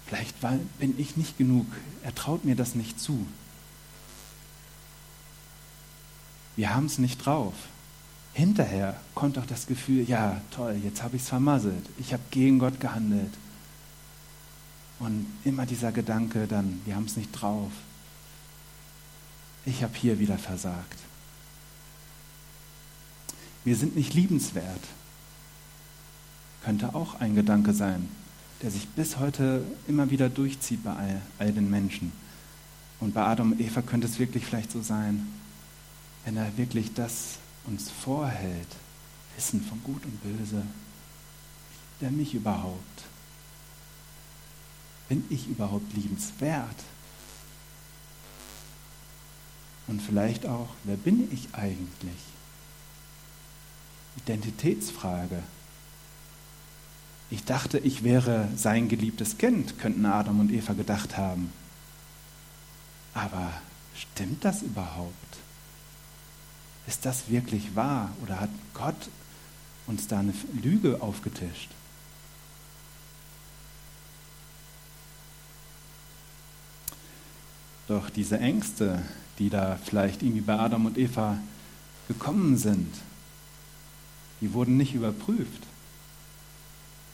Vielleicht 0.07 0.37
bin 0.79 0.95
ich 0.99 1.17
nicht 1.17 1.39
genug, 1.39 1.67
er 2.03 2.15
traut 2.15 2.45
mir 2.45 2.57
das 2.57 2.75
nicht 2.75 2.99
zu. 2.99 3.27
Wir 6.57 6.75
haben 6.75 6.87
es 6.87 6.99
nicht 6.99 7.25
drauf. 7.25 7.55
Hinterher 8.33 9.01
kommt 9.15 9.39
auch 9.39 9.47
das 9.47 9.67
Gefühl, 9.67 10.09
ja, 10.09 10.41
toll, 10.51 10.81
jetzt 10.83 11.03
habe 11.03 11.17
ich 11.17 11.23
es 11.23 11.29
vermasselt, 11.29 11.89
ich 11.99 12.13
habe 12.13 12.23
gegen 12.31 12.59
Gott 12.59 12.81
gehandelt. 12.81 13.33
Und 14.99 15.27
immer 15.45 15.67
dieser 15.67 15.93
Gedanke 15.93 16.47
dann, 16.47 16.81
wir 16.85 16.97
haben 16.97 17.05
es 17.05 17.17
nicht 17.17 17.31
drauf 17.33 17.71
ich 19.67 19.83
habe 19.83 19.95
hier 19.97 20.19
wieder 20.19 20.39
versagt. 20.39 20.99
Wir 23.65 23.77
sind 23.77 23.97
nicht 23.97 24.15
liebenswert. 24.15 24.81
Könnte 26.65 26.95
auch 26.95 27.21
ein 27.21 27.35
Gedanke 27.35 27.75
sein, 27.75 28.09
der 28.63 28.71
sich 28.71 28.89
bis 28.89 29.19
heute 29.19 29.65
immer 29.89 30.11
wieder 30.11 30.29
durchzieht 30.29 30.83
bei 30.85 30.93
all, 30.93 31.23
all 31.39 31.53
den 31.53 31.69
Menschen. 31.69 32.13
Und 33.01 33.13
bei 33.13 33.23
Adam 33.25 33.53
und 33.53 33.61
Eva 33.61 33.83
könnte 33.83 34.07
es 34.07 34.19
wirklich 34.19 34.47
vielleicht 34.47 34.71
so 34.71 34.81
sein, 34.81 35.27
wenn 36.25 36.37
er 36.37 36.57
wirklich 36.57 36.95
das 36.95 37.39
uns 37.67 37.91
vorhält, 37.91 38.69
Wissen 39.37 39.61
von 39.63 39.83
Gut 39.83 40.05
und 40.05 40.23
Böse, 40.23 40.63
der 42.01 42.11
mich 42.11 42.35
überhaupt? 42.35 43.03
Bin 45.09 45.25
ich 45.29 45.49
überhaupt 45.49 45.93
liebenswert? 45.93 46.77
Und 49.87 50.03
vielleicht 50.03 50.47
auch, 50.47 50.69
wer 50.85 50.97
bin 50.97 51.33
ich 51.33 51.49
eigentlich? 51.53 52.19
Identitätsfrage. 54.17 55.43
Ich 57.31 57.45
dachte, 57.45 57.79
ich 57.79 58.03
wäre 58.03 58.49
sein 58.57 58.89
geliebtes 58.89 59.39
Kind, 59.39 59.79
könnten 59.79 60.07
Adam 60.07 60.41
und 60.41 60.53
Eva 60.53 60.73
gedacht 60.73 61.17
haben. 61.17 61.53
Aber 63.15 63.53
stimmt 63.95 64.45
das 64.45 64.63
überhaupt? 64.63 65.13
Ist 66.87 67.05
das 67.05 67.29
wirklich 67.29 67.75
wahr 67.75 68.11
oder 68.23 68.41
hat 68.41 68.51
Gott 68.75 69.09
uns 69.87 70.07
da 70.07 70.21
eine 70.21 70.35
Lüge 70.63 71.01
aufgetischt? 71.03 71.71
Doch 77.89 78.11
diese 78.11 78.39
Ängste, 78.39 79.03
die 79.39 79.51
da 79.51 79.79
vielleicht 79.85 80.23
irgendwie 80.23 80.41
bei 80.41 80.59
Adam 80.59 80.87
und 80.87 80.99
Eva 80.99 81.39
gekommen 82.09 82.57
sind, 82.57 82.93
die 84.41 84.53
wurden 84.53 84.77
nicht 84.77 84.95
überprüft, 84.95 85.63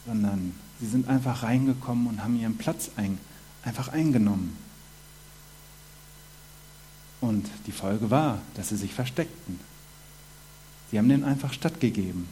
sondern 0.06 0.54
sie 0.80 0.86
sind 0.86 1.08
einfach 1.08 1.42
reingekommen 1.42 2.06
und 2.06 2.22
haben 2.22 2.38
ihren 2.38 2.58
Platz 2.58 2.90
ein, 2.96 3.18
einfach 3.62 3.88
eingenommen. 3.88 4.56
Und 7.20 7.48
die 7.66 7.72
Folge 7.72 8.10
war, 8.10 8.40
dass 8.54 8.70
sie 8.70 8.76
sich 8.76 8.94
versteckten. 8.94 9.60
Sie 10.90 10.98
haben 10.98 11.08
denen 11.08 11.24
einfach 11.24 11.52
stattgegeben. 11.52 12.28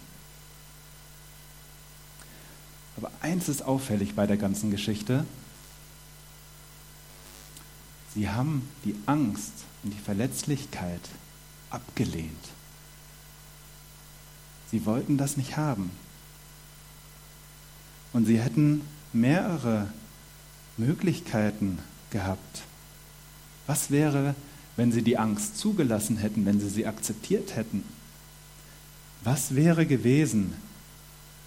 Aber 2.96 3.10
eins 3.22 3.48
ist 3.48 3.62
auffällig 3.62 4.14
bei 4.14 4.26
der 4.26 4.36
ganzen 4.36 4.70
Geschichte. 4.70 5.24
Sie 8.14 8.28
haben 8.28 8.68
die 8.84 8.94
Angst 9.06 9.52
und 9.82 9.92
die 9.92 9.98
Verletzlichkeit 9.98 11.00
abgelehnt. 11.70 12.30
Sie 14.70 14.84
wollten 14.86 15.16
das 15.16 15.36
nicht 15.36 15.56
haben. 15.56 15.90
Und 18.12 18.26
sie 18.26 18.40
hätten 18.40 18.82
mehrere 19.12 19.92
Möglichkeiten 20.76 21.78
gehabt. 22.10 22.62
Was 23.66 23.90
wäre, 23.90 24.34
wenn 24.76 24.90
sie 24.90 25.02
die 25.02 25.18
Angst 25.18 25.58
zugelassen 25.58 26.16
hätten, 26.16 26.44
wenn 26.46 26.60
sie 26.60 26.68
sie 26.68 26.86
akzeptiert 26.86 27.54
hätten? 27.54 27.84
Was 29.22 29.54
wäre 29.54 29.86
gewesen, 29.86 30.54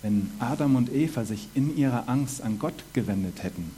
wenn 0.02 0.30
Adam 0.40 0.76
und 0.76 0.92
Eva 0.92 1.26
sich 1.26 1.48
in 1.54 1.76
ihrer 1.76 2.08
Angst 2.08 2.42
an 2.42 2.60
Gott 2.60 2.84
gewendet 2.94 3.44
hätten? 3.44 3.72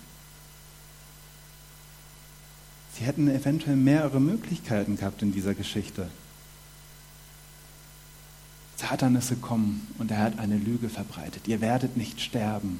Sie 2.97 3.03
hätten 3.03 3.27
eventuell 3.27 3.75
mehrere 3.75 4.21
Möglichkeiten 4.21 4.97
gehabt 4.97 5.21
in 5.21 5.33
dieser 5.33 5.53
Geschichte. 5.53 6.09
Satan 8.77 9.15
ist 9.15 9.29
gekommen 9.29 9.87
und 9.97 10.11
er 10.11 10.19
hat 10.19 10.39
eine 10.39 10.57
Lüge 10.57 10.89
verbreitet. 10.89 11.47
Ihr 11.47 11.59
werdet 11.59 11.97
nicht 11.97 12.21
sterben. 12.21 12.79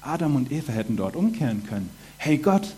Adam 0.00 0.36
und 0.36 0.50
Eva 0.50 0.72
hätten 0.72 0.96
dort 0.96 1.16
umkehren 1.16 1.66
können. 1.66 1.90
Hey 2.16 2.38
Gott, 2.38 2.74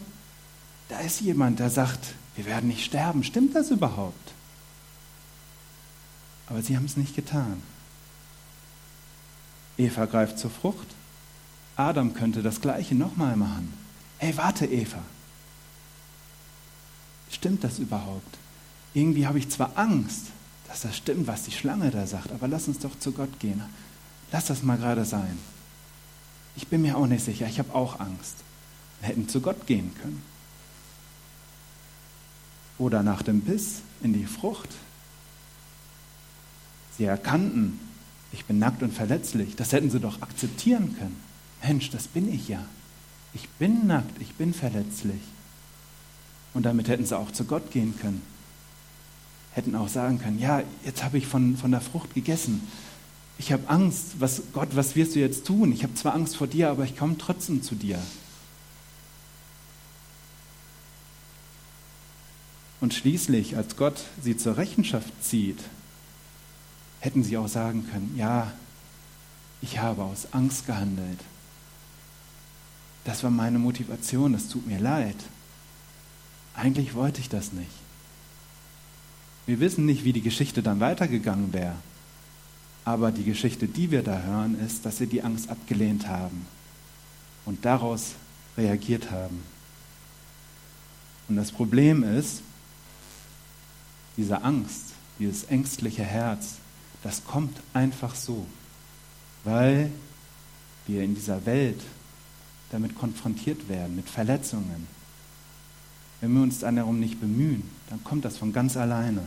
da 0.88 0.99
ist 1.00 1.21
jemand, 1.21 1.61
der 1.61 1.71
sagt, 1.71 2.14
wir 2.35 2.47
werden 2.47 2.69
nicht 2.69 2.85
sterben. 2.85 3.23
Stimmt 3.23 3.54
das 3.54 3.71
überhaupt? 3.71 4.32
Aber 6.49 6.63
sie 6.63 6.76
haben 6.76 6.86
es 6.86 6.97
nicht 6.97 7.15
getan. 7.15 7.63
Eva 9.78 10.06
greift 10.06 10.39
zur 10.39 10.50
Frucht. 10.50 10.89
Adam 11.76 12.15
könnte 12.15 12.43
das 12.43 12.60
gleiche 12.60 12.95
nochmal 12.95 13.36
machen. 13.36 13.73
Hey, 14.19 14.36
warte, 14.36 14.67
Eva. 14.67 15.02
Stimmt 17.30 17.64
das 17.64 17.78
überhaupt? 17.78 18.38
Irgendwie 18.95 19.26
habe 19.26 19.38
ich 19.38 19.49
zwar 19.49 19.73
Angst, 19.76 20.26
dass 20.69 20.82
das 20.82 20.97
stimmt, 20.97 21.26
was 21.26 21.45
die 21.45 21.52
Schlange 21.52 21.90
da 21.90 22.06
sagt, 22.06 22.30
aber 22.32 22.49
lass 22.49 22.69
uns 22.69 22.78
doch 22.78 22.99
zu 22.99 23.12
Gott 23.12 23.38
gehen. 23.38 23.62
Lass 24.32 24.47
das 24.47 24.62
mal 24.62 24.78
gerade 24.78 25.04
sein. 25.04 25.38
Ich 26.56 26.69
bin 26.69 26.82
mir 26.82 26.97
auch 26.97 27.06
nicht 27.06 27.25
sicher, 27.25 27.47
ich 27.47 27.58
habe 27.58 27.75
auch 27.75 28.00
Angst. 28.00 28.36
Wir 29.00 29.08
hätten 29.08 29.28
zu 29.28 29.40
Gott 29.40 29.66
gehen 29.66 29.95
können. 30.02 30.23
Oder 32.78 33.02
nach 33.02 33.23
dem 33.23 33.40
Biss 33.40 33.82
in 34.02 34.12
die 34.12 34.26
Frucht. 34.26 34.71
Sie 36.97 37.04
erkannten, 37.04 37.78
ich 38.32 38.45
bin 38.45 38.58
nackt 38.58 38.82
und 38.82 38.93
verletzlich. 38.93 39.56
Das 39.56 39.73
hätten 39.73 39.90
sie 39.90 40.00
doch 40.00 40.23
akzeptieren 40.23 40.97
können. 40.99 41.16
Mensch, 41.62 41.90
das 41.90 42.08
bin 42.08 42.32
ich 42.32 42.49
ja. 42.49 42.64
Ich 43.34 43.49
bin 43.50 43.86
nackt, 43.86 44.21
ich 44.21 44.34
bin 44.34 44.54
verletzlich. 44.54 45.21
Und 46.54 46.65
damit 46.65 46.89
hätten 46.89 47.06
sie 47.06 47.17
auch 47.17 47.30
zu 47.30 47.45
Gott 47.45 47.71
gehen 47.71 47.95
können. 48.00 48.23
Hätten 49.52 49.75
auch 49.75 49.89
sagen 49.89 50.19
können, 50.21 50.39
ja, 50.39 50.63
jetzt 50.84 51.02
habe 51.04 51.19
ich 51.19 51.26
von, 51.26 51.56
von 51.56 51.71
der 51.71 51.80
Frucht 51.80 52.15
gegessen. 52.15 52.67
Ich 53.39 53.52
habe 53.52 53.69
Angst. 53.69 54.21
Was, 54.21 54.43
Gott, 54.52 54.69
was 54.75 54.97
wirst 54.97 55.15
du 55.15 55.21
jetzt 55.21 55.47
tun? 55.47 55.73
Ich 55.73 55.82
habe 55.82 55.95
zwar 55.95 56.15
Angst 56.15 56.36
vor 56.36 56.47
dir, 56.47 56.71
aber 56.71 56.84
ich 56.84 56.97
komme 56.97 57.17
trotzdem 57.19 57.63
zu 57.63 57.75
dir. 57.75 57.99
Und 62.80 62.95
schließlich, 62.95 63.56
als 63.56 63.76
Gott 63.76 64.04
sie 64.23 64.36
zur 64.36 64.56
Rechenschaft 64.56 65.13
zieht, 65.23 65.58
hätten 67.00 67.23
sie 67.23 67.36
auch 67.36 67.49
sagen 67.49 67.86
können, 67.91 68.15
ja, 68.17 68.52
ich 69.63 69.78
habe 69.78 70.02
aus 70.02 70.28
Angst 70.32 70.67
gehandelt. 70.67 71.21
Das 73.04 73.23
war 73.23 73.30
meine 73.30 73.58
Motivation, 73.58 74.34
es 74.34 74.49
tut 74.49 74.67
mir 74.67 74.78
leid. 74.78 75.17
Eigentlich 76.54 76.95
wollte 76.95 77.21
ich 77.21 77.28
das 77.28 77.52
nicht. 77.52 77.71
Wir 79.47 79.60
wissen 79.60 79.86
nicht, 79.86 80.04
wie 80.04 80.13
die 80.13 80.23
Geschichte 80.23 80.63
dann 80.63 80.80
weitergegangen 80.80 81.52
wäre. 81.52 81.75
Aber 82.84 83.13
die 83.13 83.25
Geschichte, 83.25 83.67
die 83.67 83.91
wir 83.91 84.02
da 84.02 84.21
hören, 84.23 84.58
ist, 84.60 84.86
dass 84.86 84.99
sie 84.99 85.06
die 85.06 85.23
Angst 85.23 85.49
abgelehnt 85.49 86.06
haben 86.06 86.47
und 87.45 87.65
daraus 87.65 88.13
reagiert 88.56 89.10
haben. 89.10 89.43
Und 91.28 91.36
das 91.36 91.52
Problem 91.52 92.02
ist, 92.02 92.43
diese 94.17 94.43
Angst, 94.43 94.93
dieses 95.19 95.45
ängstliche 95.45 96.04
Herz, 96.04 96.56
das 97.02 97.25
kommt 97.25 97.56
einfach 97.73 98.15
so, 98.15 98.47
weil 99.45 99.91
wir 100.86 101.02
in 101.02 101.15
dieser 101.15 101.47
Welt 101.47 101.80
damit 102.71 102.95
konfrontiert 102.97 103.69
werden, 103.69 103.97
mit 103.97 104.08
Verletzungen, 104.08 104.86
wenn 106.21 106.35
wir 106.35 106.43
uns 106.43 106.59
dann 106.59 106.76
darum 106.76 107.00
nicht 107.00 107.21
bemühen, 107.21 107.63
dann 107.89 108.02
kommt 108.04 108.25
das 108.25 108.37
von 108.37 108.52
ganz 108.52 108.76
alleine. 108.76 109.23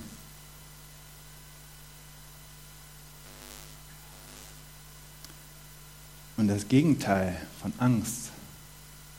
Und 6.37 6.47
das 6.47 6.67
Gegenteil 6.67 7.39
von 7.61 7.73
Angst, 7.77 8.31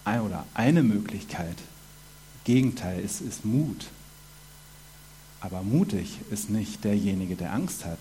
oder 0.05 0.45
eine 0.55 0.83
Möglichkeit, 0.83 1.57
Gegenteil 2.45 3.01
ist, 3.01 3.21
ist 3.23 3.45
Mut. 3.45 3.87
Aber 5.41 5.63
mutig 5.63 6.19
ist 6.31 6.51
nicht 6.51 6.85
derjenige, 6.85 7.37
der 7.37 7.53
Angst 7.53 7.85
hat. 7.85 7.99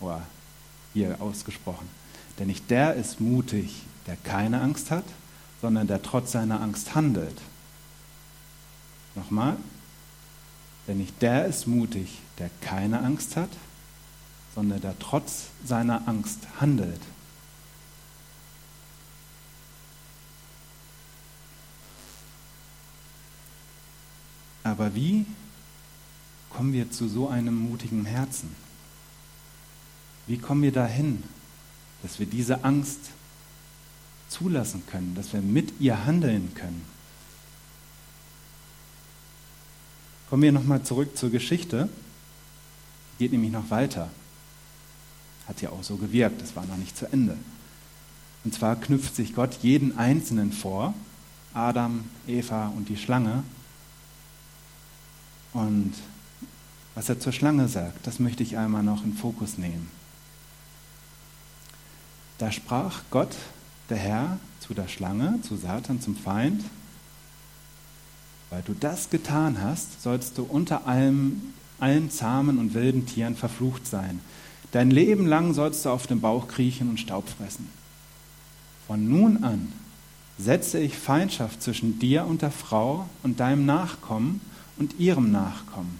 Oder 0.00 0.22
hier 0.92 1.20
ausgesprochen. 1.20 1.88
Denn 2.38 2.46
nicht 2.46 2.70
der 2.70 2.94
ist 2.94 3.20
mutig, 3.20 3.82
der 4.06 4.16
keine 4.16 4.60
Angst 4.60 4.90
hat, 4.90 5.04
sondern 5.60 5.88
der 5.88 6.02
trotz 6.02 6.32
seiner 6.32 6.60
Angst 6.60 6.94
handelt. 6.94 7.40
Nochmal, 9.18 9.56
denn 10.86 10.98
nicht 10.98 11.20
der 11.20 11.46
ist 11.46 11.66
mutig, 11.66 12.20
der 12.38 12.50
keine 12.60 13.00
Angst 13.00 13.34
hat, 13.34 13.50
sondern 14.54 14.80
der 14.80 14.96
trotz 15.00 15.46
seiner 15.64 16.06
Angst 16.06 16.38
handelt. 16.60 17.00
Aber 24.62 24.94
wie 24.94 25.26
kommen 26.50 26.72
wir 26.72 26.90
zu 26.92 27.08
so 27.08 27.28
einem 27.28 27.56
mutigen 27.56 28.04
Herzen? 28.04 28.54
Wie 30.28 30.38
kommen 30.38 30.62
wir 30.62 30.72
dahin, 30.72 31.24
dass 32.02 32.20
wir 32.20 32.26
diese 32.26 32.62
Angst 32.62 33.00
zulassen 34.28 34.84
können, 34.86 35.16
dass 35.16 35.32
wir 35.32 35.40
mit 35.40 35.80
ihr 35.80 36.04
handeln 36.06 36.54
können? 36.54 36.97
Kommen 40.28 40.42
wir 40.42 40.52
nochmal 40.52 40.82
zurück 40.82 41.16
zur 41.16 41.30
Geschichte. 41.30 41.88
Geht 43.18 43.32
nämlich 43.32 43.50
noch 43.50 43.70
weiter. 43.70 44.10
Hat 45.46 45.62
ja 45.62 45.70
auch 45.70 45.82
so 45.82 45.96
gewirkt, 45.96 46.42
das 46.42 46.54
war 46.54 46.66
noch 46.66 46.76
nicht 46.76 46.96
zu 46.96 47.10
Ende. 47.10 47.36
Und 48.44 48.54
zwar 48.54 48.76
knüpft 48.76 49.16
sich 49.16 49.34
Gott 49.34 49.58
jeden 49.62 49.96
Einzelnen 49.96 50.52
vor 50.52 50.94
Adam, 51.54 52.04
Eva 52.26 52.68
und 52.68 52.88
die 52.88 52.96
Schlange. 52.96 53.42
Und 55.54 55.94
was 56.94 57.08
er 57.08 57.18
zur 57.18 57.32
Schlange 57.32 57.68
sagt, 57.68 58.06
das 58.06 58.18
möchte 58.18 58.42
ich 58.42 58.58
einmal 58.58 58.82
noch 58.82 59.04
in 59.04 59.14
Fokus 59.14 59.56
nehmen. 59.56 59.90
Da 62.36 62.52
sprach 62.52 63.02
Gott, 63.10 63.34
der 63.88 63.96
Herr, 63.96 64.38
zu 64.60 64.74
der 64.74 64.88
Schlange, 64.88 65.40
zu 65.42 65.56
Satan, 65.56 66.00
zum 66.00 66.16
Feind, 66.16 66.62
weil 68.50 68.62
du 68.62 68.74
das 68.74 69.10
getan 69.10 69.60
hast, 69.62 70.02
sollst 70.02 70.38
du 70.38 70.42
unter 70.44 70.86
allem, 70.86 71.54
allen 71.80 72.10
zahmen 72.10 72.58
und 72.58 72.74
wilden 72.74 73.06
Tieren 73.06 73.36
verflucht 73.36 73.86
sein. 73.86 74.20
Dein 74.72 74.90
Leben 74.90 75.26
lang 75.26 75.54
sollst 75.54 75.84
du 75.84 75.90
auf 75.90 76.06
dem 76.06 76.20
Bauch 76.20 76.48
kriechen 76.48 76.90
und 76.90 77.00
Staub 77.00 77.28
fressen. 77.28 77.68
Von 78.86 79.08
nun 79.08 79.44
an 79.44 79.72
setze 80.38 80.78
ich 80.78 80.96
Feindschaft 80.96 81.62
zwischen 81.62 81.98
dir 81.98 82.24
und 82.24 82.42
der 82.42 82.50
Frau 82.50 83.08
und 83.22 83.40
deinem 83.40 83.66
Nachkommen 83.66 84.40
und 84.76 84.98
ihrem 84.98 85.30
Nachkommen. 85.30 85.98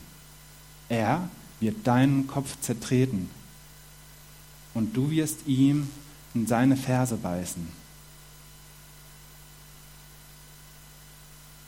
Er 0.88 1.28
wird 1.60 1.86
deinen 1.86 2.26
Kopf 2.26 2.56
zertreten 2.60 3.28
und 4.74 4.96
du 4.96 5.10
wirst 5.10 5.46
ihm 5.46 5.88
in 6.34 6.46
seine 6.46 6.76
Ferse 6.76 7.16
beißen. 7.16 7.77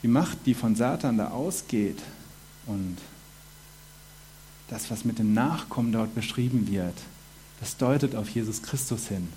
Die 0.03 0.09
Macht, 0.09 0.39
die 0.47 0.55
von 0.55 0.77
Satan 0.77 1.19
da 1.19 1.29
ausgeht 1.29 1.99
und 2.67 2.97
das, 4.69 4.91
was 4.91 5.05
mit 5.05 5.19
dem 5.19 5.35
Nachkommen 5.35 5.93
dort 5.93 6.15
beschrieben 6.15 6.69
wird, 6.71 6.95
das 7.59 7.77
deutet 7.77 8.15
auf 8.15 8.29
Jesus 8.31 8.63
Christus 8.63 9.09
hin, 9.09 9.29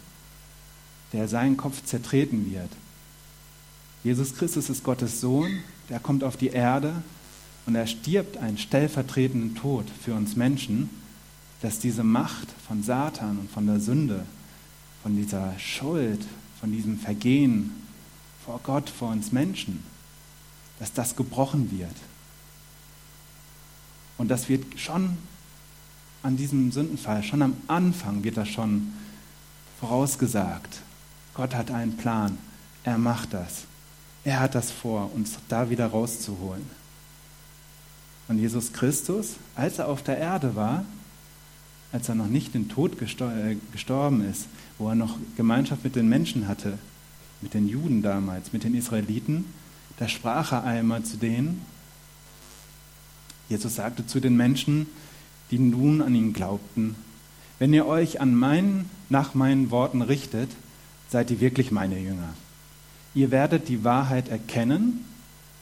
der 1.12 1.28
seinen 1.28 1.58
Kopf 1.58 1.84
zertreten 1.84 2.52
wird. 2.52 2.70
Jesus 4.04 4.36
Christus 4.36 4.70
ist 4.70 4.84
Gottes 4.84 5.20
Sohn, 5.22 5.60
der 5.90 6.00
kommt 6.00 6.24
auf 6.24 6.38
die 6.38 6.48
Erde 6.48 6.94
und 7.66 7.76
er 7.76 7.88
stirbt 7.88 8.38
einen 8.38 8.58
stellvertretenden 8.58 9.56
Tod 9.56 9.86
für 10.04 10.14
uns 10.14 10.36
Menschen, 10.36 10.90
dass 11.62 11.80
diese 11.80 12.04
Macht 12.04 12.48
von 12.68 12.84
Satan 12.84 13.40
und 13.40 13.50
von 13.50 13.66
der 13.66 13.80
Sünde, 13.80 14.26
von 15.02 15.16
dieser 15.16 15.58
Schuld, 15.58 16.22
von 16.60 16.72
diesem 16.72 17.00
Vergehen 17.00 17.72
vor 18.46 18.60
Gott, 18.64 18.90
vor 18.90 19.12
uns 19.12 19.32
Menschen, 19.32 19.84
dass 20.84 20.92
das 20.92 21.16
gebrochen 21.16 21.72
wird. 21.72 21.96
Und 24.18 24.28
das 24.28 24.50
wird 24.50 24.78
schon 24.78 25.18
an 26.24 26.36
diesem 26.36 26.74
Sündenfall, 26.74 27.24
schon 27.24 27.42
am 27.42 27.56
Anfang 27.68 28.26
wird 28.26 28.36
das 28.36 28.50
schon 28.50 28.92
vorausgesagt. 29.80 30.82
Gott 31.36 31.56
hat 31.56 31.72
einen 31.72 31.96
Plan. 31.96 32.38
Er 32.84 32.98
macht 32.98 33.34
das. 33.34 33.64
Er 34.26 34.42
hat 34.42 34.56
das 34.56 34.72
vor, 34.72 35.10
uns 35.16 35.38
da 35.48 35.70
wieder 35.70 35.88
rauszuholen. 35.88 36.66
Und 38.28 38.40
Jesus 38.40 38.74
Christus, 38.74 39.36
als 39.56 39.80
er 39.80 39.88
auf 39.88 40.04
der 40.04 40.18
Erde 40.18 40.54
war, 40.54 40.84
als 41.94 42.10
er 42.10 42.16
noch 42.16 42.28
nicht 42.28 42.54
den 42.54 42.68
Tod 42.68 43.02
äh, 43.02 43.56
gestorben 43.72 44.30
ist, 44.30 44.48
wo 44.78 44.90
er 44.90 44.96
noch 44.96 45.18
Gemeinschaft 45.38 45.86
mit 45.86 45.96
den 45.96 46.10
Menschen 46.10 46.50
hatte, 46.50 46.78
mit 47.40 47.54
den 47.54 47.70
Juden 47.70 48.02
damals, 48.02 48.52
mit 48.52 48.66
den 48.66 48.76
Israeliten, 48.76 49.46
da 49.98 50.08
sprach 50.08 50.52
er 50.52 50.64
einmal 50.64 51.04
zu 51.04 51.18
denen, 51.18 51.66
Jesus 53.50 53.76
sagte 53.76 54.06
zu 54.08 54.20
den 54.20 54.36
Menschen, 54.36 54.88
die 55.52 55.60
nun 55.60 56.02
an 56.02 56.16
ihn 56.16 56.34
glaubten, 56.34 56.96
wenn 57.60 57.74
ihr 57.74 57.86
euch 57.86 58.20
an 58.20 58.36
meinen, 58.36 58.90
nach 59.10 59.36
meinen 59.36 59.70
Worten 59.72 60.02
richtet, 60.02 60.50
seid 61.10 61.30
ihr 61.32 61.40
wirklich 61.40 61.72
meine 61.72 62.00
Jünger. 62.00 62.34
Ihr 63.14 63.30
werdet 63.30 63.68
die 63.68 63.84
Wahrheit 63.84 64.30
erkennen 64.30 65.06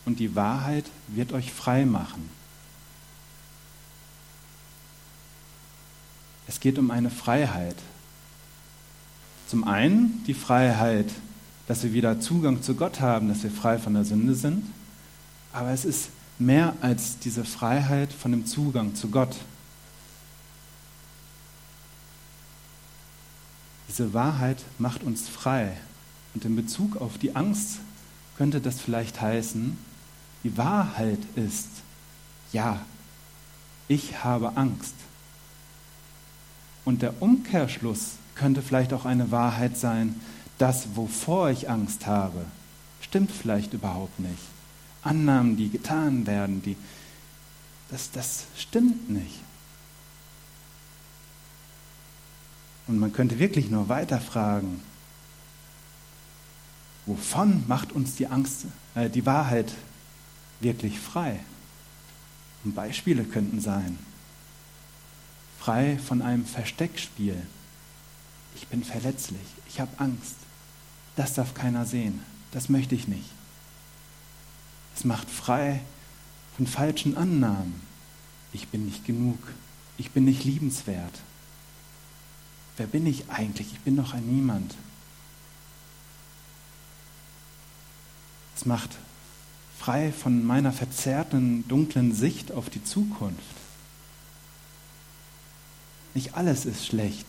und 0.06 0.20
die 0.20 0.36
Wahrheit 0.36 0.86
wird 1.10 1.34
euch 1.34 1.52
frei 1.52 1.86
machen. 1.86 2.30
Es 6.48 6.60
geht 6.60 6.80
um 6.80 6.92
eine 6.92 7.10
Freiheit. 7.10 7.76
Zum 9.48 9.66
einen 9.66 10.24
die 10.28 10.34
Freiheit, 10.34 11.10
dass 11.72 11.84
wir 11.84 11.94
wieder 11.94 12.20
Zugang 12.20 12.62
zu 12.62 12.76
Gott 12.76 13.00
haben, 13.00 13.30
dass 13.30 13.44
wir 13.44 13.50
frei 13.50 13.80
von 13.80 13.94
der 13.94 14.04
Sünde 14.04 14.36
sind, 14.36 14.66
aber 15.54 15.70
es 15.70 15.86
ist 15.86 16.10
mehr 16.38 16.76
als 16.82 17.18
diese 17.20 17.46
Freiheit 17.46 18.12
von 18.12 18.32
dem 18.32 18.46
Zugang 18.46 18.94
zu 18.94 19.08
Gott. 19.08 19.38
Diese 23.88 24.14
Wahrheit 24.14 24.62
macht 24.80 25.04
uns 25.04 25.30
frei. 25.30 25.78
Und 26.34 26.44
in 26.44 26.58
Bezug 26.58 26.98
auf 26.98 27.18
die 27.18 27.38
Angst 27.38 27.80
könnte 28.36 28.60
das 28.60 28.82
vielleicht 28.82 29.22
heißen, 29.22 29.78
die 30.44 30.58
Wahrheit 30.58 31.20
ist, 31.38 31.70
ja, 32.52 32.82
ich 33.88 34.26
habe 34.26 34.58
Angst. 34.58 34.96
Und 36.84 37.02
der 37.02 37.22
Umkehrschluss 37.22 38.16
könnte 38.36 38.62
vielleicht 38.62 38.92
auch 38.92 39.06
eine 39.06 39.32
Wahrheit 39.32 39.78
sein, 39.78 40.20
das, 40.62 40.96
wovor 40.96 41.50
ich 41.50 41.70
Angst 41.70 42.06
habe, 42.06 42.46
stimmt 43.02 43.32
vielleicht 43.32 43.74
überhaupt 43.74 44.20
nicht. 44.20 44.44
Annahmen, 45.02 45.58
die 45.58 45.70
getan 45.70 46.28
werden, 46.28 46.62
die, 46.62 46.78
das, 47.90 48.12
das 48.12 48.46
stimmt 48.56 49.10
nicht. 49.10 49.40
Und 52.86 53.00
man 53.00 53.12
könnte 53.12 53.40
wirklich 53.40 53.72
nur 53.72 53.90
weiter 53.90 54.22
fragen, 54.22 54.84
wovon 57.08 57.64
macht 57.68 57.92
uns 57.92 58.16
die 58.16 58.28
Angst, 58.28 58.66
äh, 58.94 59.10
die 59.10 59.26
Wahrheit 59.26 59.74
wirklich 60.60 61.00
frei? 61.00 61.40
Und 62.64 62.76
Beispiele 62.76 63.24
könnten 63.24 63.60
sein, 63.60 63.98
frei 65.60 65.98
von 65.98 66.22
einem 66.22 66.46
Versteckspiel. 66.46 67.42
Ich 68.56 68.68
bin 68.68 68.84
verletzlich, 68.84 69.42
ich 69.68 69.80
habe 69.80 69.92
Angst. 69.98 70.36
Das 71.22 71.36
darf 71.36 71.54
keiner 71.54 71.86
sehen, 71.86 72.20
das 72.50 72.68
möchte 72.68 72.96
ich 72.96 73.08
nicht. 73.08 73.30
Es 74.96 75.04
macht 75.04 75.30
frei 75.30 75.82
von 76.58 76.66
falschen 76.66 77.16
Annahmen. 77.16 77.80
Ich 78.54 78.70
bin 78.70 78.88
nicht 78.88 79.06
genug, 79.06 79.38
ich 80.00 80.10
bin 80.10 80.26
nicht 80.26 80.46
liebenswert. 80.46 81.20
Wer 82.76 82.88
bin 82.88 83.06
ich 83.06 83.30
eigentlich? 83.30 83.72
Ich 83.72 83.82
bin 83.82 83.98
doch 83.98 84.16
ein 84.16 84.26
Niemand. 84.26 84.74
Es 88.56 88.66
macht 88.66 88.90
frei 89.78 90.12
von 90.12 90.44
meiner 90.44 90.74
verzerrten, 90.74 91.68
dunklen 91.68 92.16
Sicht 92.16 92.52
auf 92.52 92.72
die 92.72 92.84
Zukunft. 92.84 93.38
Nicht 96.16 96.34
alles 96.34 96.66
ist 96.66 96.88
schlecht, 96.88 97.28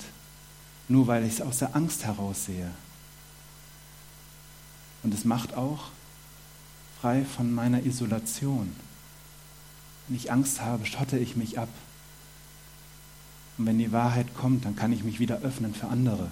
nur 0.88 1.08
weil 1.08 1.26
ich 1.26 1.34
es 1.34 1.40
aus 1.42 1.58
der 1.58 1.76
Angst 1.76 2.06
heraus 2.06 2.46
sehe. 2.46 2.70
Und 5.02 5.14
es 5.14 5.24
macht 5.24 5.54
auch 5.54 5.90
frei 7.00 7.24
von 7.24 7.52
meiner 7.52 7.84
Isolation. 7.84 8.74
Wenn 10.06 10.16
ich 10.16 10.30
Angst 10.30 10.60
habe, 10.60 10.86
schotte 10.86 11.18
ich 11.18 11.36
mich 11.36 11.58
ab. 11.58 11.68
Und 13.58 13.66
wenn 13.66 13.78
die 13.78 13.92
Wahrheit 13.92 14.34
kommt, 14.34 14.64
dann 14.64 14.76
kann 14.76 14.92
ich 14.92 15.04
mich 15.04 15.18
wieder 15.18 15.40
öffnen 15.40 15.74
für 15.74 15.88
andere. 15.88 16.30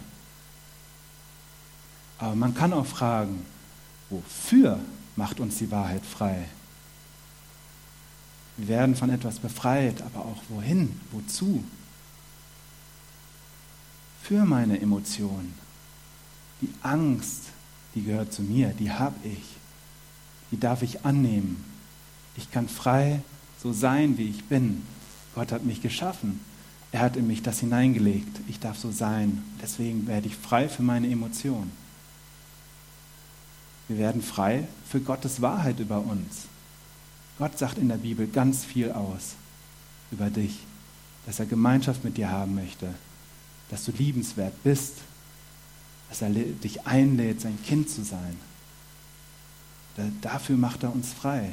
Aber 2.19 2.35
man 2.35 2.55
kann 2.55 2.73
auch 2.73 2.87
fragen, 2.87 3.45
wofür 4.11 4.79
macht 5.17 5.41
uns 5.41 5.59
die 5.59 5.71
Wahrheit 5.71 6.05
frei? 6.05 6.47
Wir 8.57 8.69
werden 8.69 8.95
von 8.95 9.11
etwas 9.11 9.39
befreit, 9.39 10.03
aber 10.03 10.21
auch 10.21 10.43
wohin, 10.49 11.01
wozu? 11.13 11.65
Für 14.23 14.45
meine 14.45 14.81
Emotionen. 14.81 15.55
Die 16.61 16.73
Angst, 16.83 17.45
die 17.95 18.03
gehört 18.03 18.33
zu 18.33 18.43
mir, 18.43 18.69
die 18.69 18.91
habe 18.91 19.17
ich. 19.25 19.43
Die 20.51 20.59
darf 20.59 20.83
ich 20.83 21.05
annehmen. 21.05 21.65
Ich 22.37 22.51
kann 22.51 22.69
frei 22.69 23.21
so 23.63 23.73
sein, 23.73 24.19
wie 24.19 24.29
ich 24.29 24.45
bin. 24.45 24.83
Gott 25.35 25.53
hat 25.53 25.65
mich 25.65 25.83
geschaffen. 25.83 26.41
Er 26.93 27.01
hat 27.01 27.17
in 27.17 27.27
mich 27.27 27.43
das 27.43 27.61
hineingelegt. 27.61 28.41
Ich 28.49 28.59
darf 28.59 28.79
so 28.79 28.91
sein. 28.91 29.43
Deswegen 29.63 30.07
werde 30.07 30.27
ich 30.27 30.37
frei 30.37 30.69
für 30.69 30.83
meine 30.83 31.09
Emotionen. 31.09 31.71
Wir 33.89 33.99
werden 33.99 34.23
frei 34.23 34.67
für 34.89 35.01
Gottes 35.01 35.41
Wahrheit 35.41 35.81
über 35.81 36.01
uns. 36.01 36.47
Gott 37.39 37.59
sagt 37.59 37.79
in 37.79 37.89
der 37.89 37.97
Bibel 37.97 38.27
ganz 38.27 38.65
viel 38.65 38.93
aus 38.93 39.35
über 40.11 40.31
dich, 40.31 40.59
dass 41.27 41.39
er 41.41 41.47
Gemeinschaft 41.47 42.05
mit 42.05 42.17
dir 42.17 42.31
haben 42.31 42.55
möchte, 42.55 42.95
dass 43.69 43.85
du 43.85 43.93
liebenswert 43.93 44.63
bist, 44.63 44.99
dass 46.11 46.21
er 46.23 46.29
dich 46.29 46.87
einlädt, 46.87 47.41
sein 47.41 47.59
Kind 47.65 47.89
zu 47.89 48.03
sein. 48.05 48.37
Dafür 50.21 50.57
macht 50.57 50.83
er 50.83 50.93
uns 50.93 51.13
frei. 51.13 51.51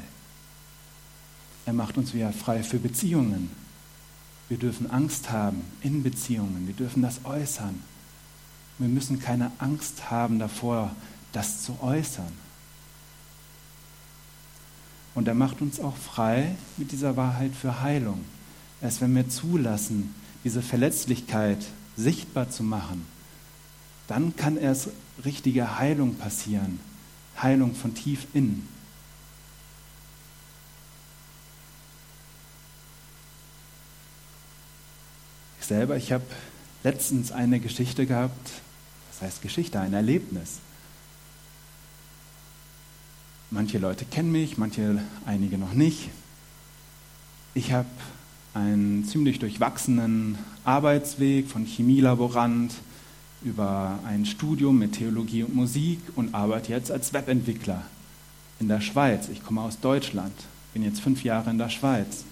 Er 1.66 1.74
macht 1.74 1.98
uns 1.98 2.14
wieder 2.14 2.34
frei 2.34 2.64
für 2.64 2.80
Beziehungen. 2.80 3.52
Wir 4.50 4.58
dürfen 4.58 4.90
Angst 4.90 5.30
haben 5.30 5.62
in 5.82 6.04
Beziehungen. 6.04 6.66
Wir 6.66 6.74
dürfen 6.74 7.02
das 7.02 7.24
äußern. 7.24 7.82
Wir 8.80 8.88
müssen 8.88 9.20
keine 9.20 9.52
Angst 9.60 10.10
haben 10.10 10.40
davor, 10.40 10.96
das 11.34 11.64
zu 11.64 11.78
äußern. 11.82 12.32
Und 15.14 15.28
er 15.28 15.34
macht 15.34 15.62
uns 15.62 15.80
auch 15.80 15.98
frei 15.98 16.56
mit 16.78 16.92
dieser 16.92 17.18
Wahrheit 17.18 17.52
für 17.54 17.82
Heilung. 17.82 18.24
Erst 18.82 19.02
wenn 19.02 19.16
wir 19.16 19.28
zulassen, 19.30 20.14
diese 20.44 20.62
Verletzlichkeit 20.62 21.66
sichtbar 21.96 22.50
zu 22.50 22.64
machen, 22.64 23.06
dann 24.08 24.36
kann 24.36 24.58
erst 24.58 24.90
richtige 25.26 25.78
Heilung 25.78 26.16
passieren. 26.16 26.80
Heilung 27.42 27.76
von 27.76 27.94
tief 27.94 28.28
innen. 28.34 28.68
Ich 35.60 35.68
selber, 35.68 35.98
ich 35.98 36.12
habe 36.12 36.26
letztens 36.84 37.32
eine 37.32 37.60
Geschichte 37.60 38.06
gehabt, 38.06 38.50
was 39.10 39.22
heißt 39.22 39.42
Geschichte, 39.42 39.80
ein 39.80 39.94
Erlebnis. 39.94 40.60
Manche 43.50 43.78
Leute 43.78 44.06
kennen 44.06 44.32
mich, 44.32 44.58
manche, 44.58 45.02
einige 45.26 45.58
noch 45.58 45.74
nicht. 45.74 46.10
Ich 47.54 47.72
habe 47.72 47.88
einen 48.54 49.06
ziemlich 49.06 49.40
durchwachsenen 49.40 50.38
Arbeitsweg 50.64 51.48
von 51.48 51.66
Chemielaborant 51.66 52.74
über 53.48 54.00
ein 54.06 54.26
Studium 54.26 54.78
mit 54.78 54.94
Theologie 54.94 55.44
und 55.44 55.56
Musik 55.56 56.00
und 56.16 56.36
arbeite 56.36 56.74
jetzt 56.74 56.92
als 56.92 57.14
Webentwickler 57.14 57.84
in 58.60 58.68
der 58.68 58.82
Schweiz. 58.82 59.30
Ich 59.30 59.44
komme 59.44 59.62
aus 59.62 59.80
Deutschland, 59.80 60.34
bin 60.74 60.84
jetzt 60.84 61.00
fünf 61.00 61.24
Jahre 61.24 61.50
in 61.50 61.58
der 61.58 61.70
Schweiz, 61.70 62.26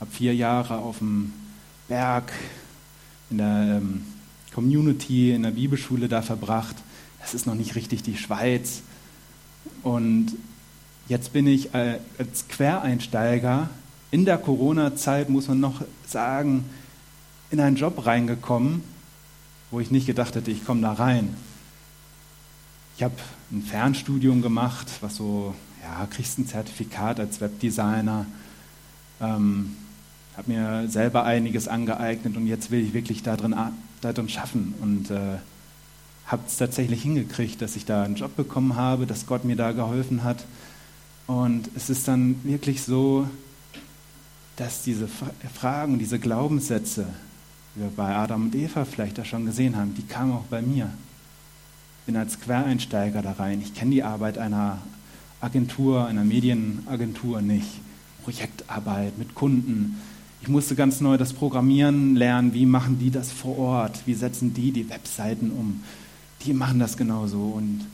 habe 0.00 0.10
vier 0.10 0.34
Jahre 0.34 0.78
auf 0.78 0.98
dem 0.98 1.32
Berg 1.88 2.32
in 3.30 3.38
der 3.38 3.78
ähm, 3.78 4.04
Community, 4.54 5.32
in 5.32 5.42
der 5.42 5.50
Bibelschule 5.50 6.08
da 6.08 6.22
verbracht. 6.22 6.76
Das 7.20 7.34
ist 7.34 7.46
noch 7.46 7.54
nicht 7.54 7.74
richtig 7.74 8.02
die 8.02 8.16
Schweiz. 8.16 8.80
Und 9.82 10.32
jetzt 11.08 11.34
bin 11.34 11.46
ich 11.46 11.74
äh, 11.74 11.98
als 12.18 12.48
Quereinsteiger 12.48 13.68
in 14.10 14.24
der 14.24 14.38
Corona-Zeit, 14.38 15.28
muss 15.28 15.48
man 15.48 15.60
noch 15.60 15.82
sagen, 16.06 16.64
in 17.50 17.60
einen 17.60 17.76
Job 17.76 18.06
reingekommen, 18.06 18.82
wo 19.70 19.80
ich 19.80 19.90
nicht 19.90 20.06
gedacht 20.06 20.34
hätte, 20.34 20.50
ich 20.50 20.64
komme 20.64 20.82
da 20.82 20.92
rein. 20.92 21.34
Ich 22.96 23.02
habe 23.02 23.14
ein 23.52 23.62
Fernstudium 23.62 24.42
gemacht, 24.42 24.88
was 25.00 25.16
so, 25.16 25.54
ja, 25.82 26.06
kriegst 26.06 26.38
ein 26.38 26.46
Zertifikat 26.46 27.20
als 27.20 27.40
Webdesigner, 27.40 28.26
ähm, 29.20 29.76
habe 30.36 30.52
mir 30.52 30.88
selber 30.88 31.24
einiges 31.24 31.68
angeeignet 31.68 32.36
und 32.36 32.46
jetzt 32.46 32.70
will 32.70 32.80
ich 32.80 32.94
wirklich 32.94 33.22
darin, 33.22 33.54
darin 34.00 34.28
schaffen 34.28 34.74
und 34.80 35.10
äh, 35.10 35.38
habe 36.26 36.42
es 36.46 36.56
tatsächlich 36.56 37.02
hingekriegt, 37.02 37.60
dass 37.62 37.74
ich 37.74 37.84
da 37.84 38.02
einen 38.02 38.14
Job 38.14 38.36
bekommen 38.36 38.76
habe, 38.76 39.06
dass 39.06 39.26
Gott 39.26 39.44
mir 39.44 39.56
da 39.56 39.72
geholfen 39.72 40.24
hat. 40.24 40.44
Und 41.26 41.70
es 41.74 41.90
ist 41.90 42.06
dann 42.06 42.36
wirklich 42.44 42.82
so, 42.82 43.28
dass 44.56 44.82
diese 44.82 45.08
Fragen, 45.54 45.98
diese 45.98 46.18
Glaubenssätze, 46.18 47.06
wir 47.78 47.90
bei 47.94 48.14
Adam 48.14 48.44
und 48.44 48.54
Eva 48.54 48.84
vielleicht 48.84 49.18
da 49.18 49.24
schon 49.24 49.46
gesehen 49.46 49.76
haben, 49.76 49.94
die 49.94 50.02
kamen 50.02 50.32
auch 50.32 50.44
bei 50.44 50.62
mir. 50.62 50.90
Bin 52.06 52.16
als 52.16 52.40
Quereinsteiger 52.40 53.22
da 53.22 53.32
rein. 53.32 53.60
Ich 53.60 53.74
kenne 53.74 53.92
die 53.92 54.02
Arbeit 54.02 54.38
einer 54.38 54.78
Agentur, 55.40 56.06
einer 56.06 56.24
Medienagentur 56.24 57.42
nicht. 57.42 57.80
Projektarbeit 58.24 59.16
mit 59.16 59.34
Kunden. 59.34 60.00
Ich 60.42 60.48
musste 60.48 60.74
ganz 60.74 61.00
neu 61.00 61.16
das 61.16 61.32
Programmieren 61.32 62.14
lernen. 62.14 62.52
Wie 62.52 62.66
machen 62.66 62.98
die 62.98 63.10
das 63.10 63.32
vor 63.32 63.58
Ort? 63.58 64.02
Wie 64.06 64.14
setzen 64.14 64.54
die 64.54 64.70
die 64.70 64.90
Webseiten 64.90 65.50
um? 65.50 65.82
Die 66.44 66.52
machen 66.52 66.78
das 66.78 66.96
genauso 66.96 67.40
und 67.40 67.86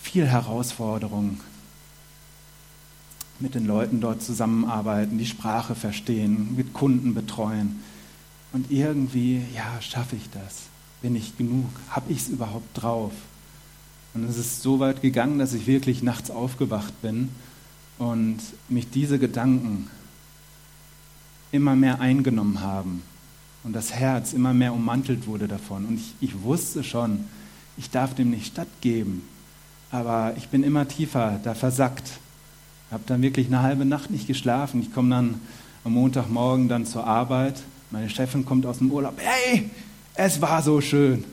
viel 0.00 0.26
Herausforderung 0.26 1.40
mit 3.38 3.54
den 3.54 3.66
Leuten 3.66 4.00
dort 4.00 4.22
zusammenarbeiten, 4.22 5.18
die 5.18 5.26
Sprache 5.26 5.74
verstehen, 5.74 6.54
mit 6.56 6.72
Kunden 6.72 7.14
betreuen. 7.14 7.80
Und 8.52 8.70
irgendwie, 8.70 9.42
ja, 9.54 9.80
schaffe 9.80 10.16
ich 10.16 10.28
das? 10.30 10.64
Bin 11.00 11.16
ich 11.16 11.36
genug? 11.36 11.68
Habe 11.88 12.12
ich 12.12 12.18
es 12.18 12.28
überhaupt 12.28 12.68
drauf? 12.74 13.12
Und 14.14 14.28
es 14.28 14.36
ist 14.36 14.62
so 14.62 14.78
weit 14.78 15.00
gegangen, 15.00 15.38
dass 15.38 15.54
ich 15.54 15.66
wirklich 15.66 16.02
nachts 16.02 16.30
aufgewacht 16.30 17.00
bin 17.00 17.30
und 17.98 18.38
mich 18.68 18.90
diese 18.90 19.18
Gedanken 19.18 19.88
immer 21.50 21.76
mehr 21.76 22.00
eingenommen 22.00 22.60
haben 22.60 23.02
und 23.64 23.74
das 23.74 23.92
Herz 23.92 24.32
immer 24.32 24.52
mehr 24.52 24.74
ummantelt 24.74 25.26
wurde 25.26 25.48
davon. 25.48 25.86
Und 25.86 25.94
ich, 25.94 26.14
ich 26.20 26.42
wusste 26.42 26.84
schon, 26.84 27.24
ich 27.78 27.90
darf 27.90 28.14
dem 28.14 28.30
nicht 28.30 28.46
stattgeben, 28.46 29.22
aber 29.90 30.34
ich 30.36 30.48
bin 30.48 30.62
immer 30.62 30.88
tiefer 30.88 31.40
da 31.42 31.54
versackt. 31.54 32.10
Habe 32.90 33.04
dann 33.06 33.22
wirklich 33.22 33.46
eine 33.46 33.62
halbe 33.62 33.86
Nacht 33.86 34.10
nicht 34.10 34.26
geschlafen. 34.26 34.82
Ich 34.82 34.92
komme 34.92 35.10
dann 35.10 35.40
am 35.84 35.92
Montagmorgen 35.94 36.68
dann 36.68 36.84
zur 36.84 37.06
Arbeit. 37.06 37.62
Meine 37.92 38.08
Chefin 38.08 38.46
kommt 38.46 38.64
aus 38.64 38.78
dem 38.78 38.90
Urlaub. 38.90 39.18
Hey, 39.18 39.68
es 40.14 40.40
war 40.40 40.62
so 40.62 40.80
schön. 40.80 41.24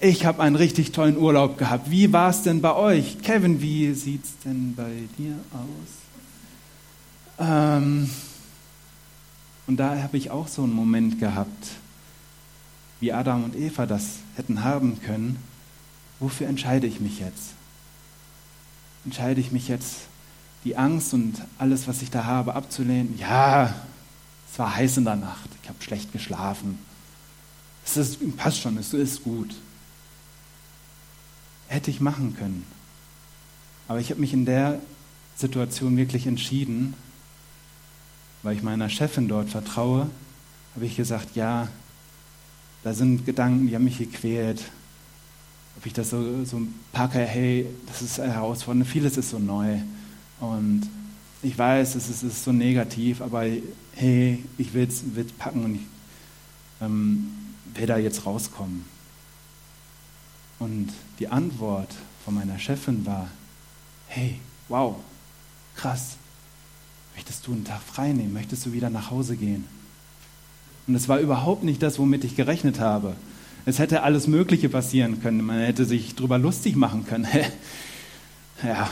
Ich 0.00 0.24
habe 0.24 0.42
einen 0.42 0.56
richtig 0.56 0.92
tollen 0.92 1.18
Urlaub 1.18 1.58
gehabt. 1.58 1.90
Wie 1.90 2.10
war 2.14 2.30
es 2.30 2.42
denn 2.42 2.62
bei 2.62 2.74
euch? 2.74 3.20
Kevin, 3.20 3.60
wie 3.60 3.92
sieht 3.92 4.24
es 4.24 4.38
denn 4.42 4.74
bei 4.74 4.90
dir 5.18 5.34
aus? 5.52 7.46
Ähm, 7.46 8.08
und 9.66 9.76
da 9.76 10.00
habe 10.02 10.16
ich 10.16 10.30
auch 10.30 10.48
so 10.48 10.62
einen 10.62 10.72
Moment 10.72 11.20
gehabt, 11.20 11.68
wie 13.00 13.12
Adam 13.12 13.44
und 13.44 13.54
Eva 13.54 13.84
das 13.84 14.20
hätten 14.36 14.64
haben 14.64 15.02
können. 15.02 15.36
Wofür 16.20 16.48
entscheide 16.48 16.86
ich 16.86 17.00
mich 17.00 17.18
jetzt? 17.18 17.50
Entscheide 19.04 19.42
ich 19.42 19.52
mich 19.52 19.68
jetzt 19.68 19.98
die 20.64 20.74
Angst 20.74 21.12
und 21.12 21.34
alles, 21.58 21.86
was 21.86 22.00
ich 22.00 22.10
da 22.10 22.24
habe, 22.24 22.54
abzulehnen. 22.54 23.18
Ja, 23.18 23.74
es 24.50 24.58
war 24.58 24.74
heiß 24.74 24.96
in 24.96 25.04
der 25.04 25.16
Nacht, 25.16 25.48
ich 25.62 25.68
habe 25.68 25.82
schlecht 25.82 26.12
geschlafen. 26.12 26.78
Es 27.84 27.96
ist, 27.96 28.36
passt 28.36 28.60
schon, 28.60 28.76
es 28.76 28.92
ist 28.92 29.24
gut. 29.24 29.54
Hätte 31.68 31.90
ich 31.90 32.00
machen 32.00 32.36
können. 32.36 32.66
Aber 33.88 34.00
ich 34.00 34.10
habe 34.10 34.20
mich 34.20 34.32
in 34.32 34.44
der 34.44 34.80
Situation 35.36 35.96
wirklich 35.96 36.26
entschieden, 36.26 36.94
weil 38.42 38.56
ich 38.56 38.62
meiner 38.62 38.88
Chefin 38.88 39.28
dort 39.28 39.50
vertraue, 39.50 40.10
habe 40.74 40.86
ich 40.86 40.96
gesagt, 40.96 41.36
ja, 41.36 41.68
da 42.84 42.92
sind 42.92 43.24
Gedanken, 43.24 43.66
die 43.66 43.74
haben 43.74 43.84
mich 43.84 43.98
gequält. 43.98 44.62
Ob 45.76 45.86
ich 45.86 45.92
das 45.92 46.10
so, 46.10 46.44
so 46.44 46.60
packe, 46.92 47.20
hey, 47.20 47.66
das 47.86 48.02
ist 48.02 48.18
herausfordernd, 48.18 48.86
vieles 48.86 49.16
ist 49.16 49.30
so 49.30 49.38
neu. 49.38 49.78
Und 50.40 50.88
ich 51.42 51.56
weiß, 51.56 51.94
es 51.94 52.08
ist, 52.08 52.22
es 52.22 52.34
ist 52.34 52.44
so 52.44 52.52
negativ, 52.52 53.20
aber 53.20 53.44
hey, 53.94 54.44
ich 54.56 54.74
will 54.74 54.88
es 54.88 55.02
packen 55.38 55.64
und 55.64 55.74
ich 55.76 55.86
ähm, 56.80 57.28
will 57.74 57.86
da 57.86 57.98
jetzt 57.98 58.26
rauskommen. 58.26 58.84
Und 60.58 60.88
die 61.20 61.28
Antwort 61.28 61.94
von 62.24 62.34
meiner 62.34 62.58
Chefin 62.58 63.06
war, 63.06 63.28
hey, 64.08 64.40
wow, 64.68 64.96
krass, 65.76 66.16
möchtest 67.14 67.46
du 67.46 67.52
einen 67.52 67.64
Tag 67.64 67.82
frei 67.82 68.12
nehmen, 68.12 68.32
möchtest 68.32 68.66
du 68.66 68.72
wieder 68.72 68.90
nach 68.90 69.10
Hause 69.10 69.36
gehen? 69.36 69.64
Und 70.88 70.94
es 70.94 71.08
war 71.08 71.20
überhaupt 71.20 71.62
nicht 71.64 71.82
das, 71.82 71.98
womit 71.98 72.24
ich 72.24 72.34
gerechnet 72.34 72.80
habe. 72.80 73.14
Es 73.66 73.78
hätte 73.78 74.02
alles 74.02 74.26
Mögliche 74.26 74.70
passieren 74.70 75.20
können. 75.20 75.44
Man 75.44 75.58
hätte 75.58 75.84
sich 75.84 76.14
darüber 76.14 76.38
lustig 76.38 76.74
machen 76.74 77.04
können. 77.06 77.28
ja, 78.64 78.88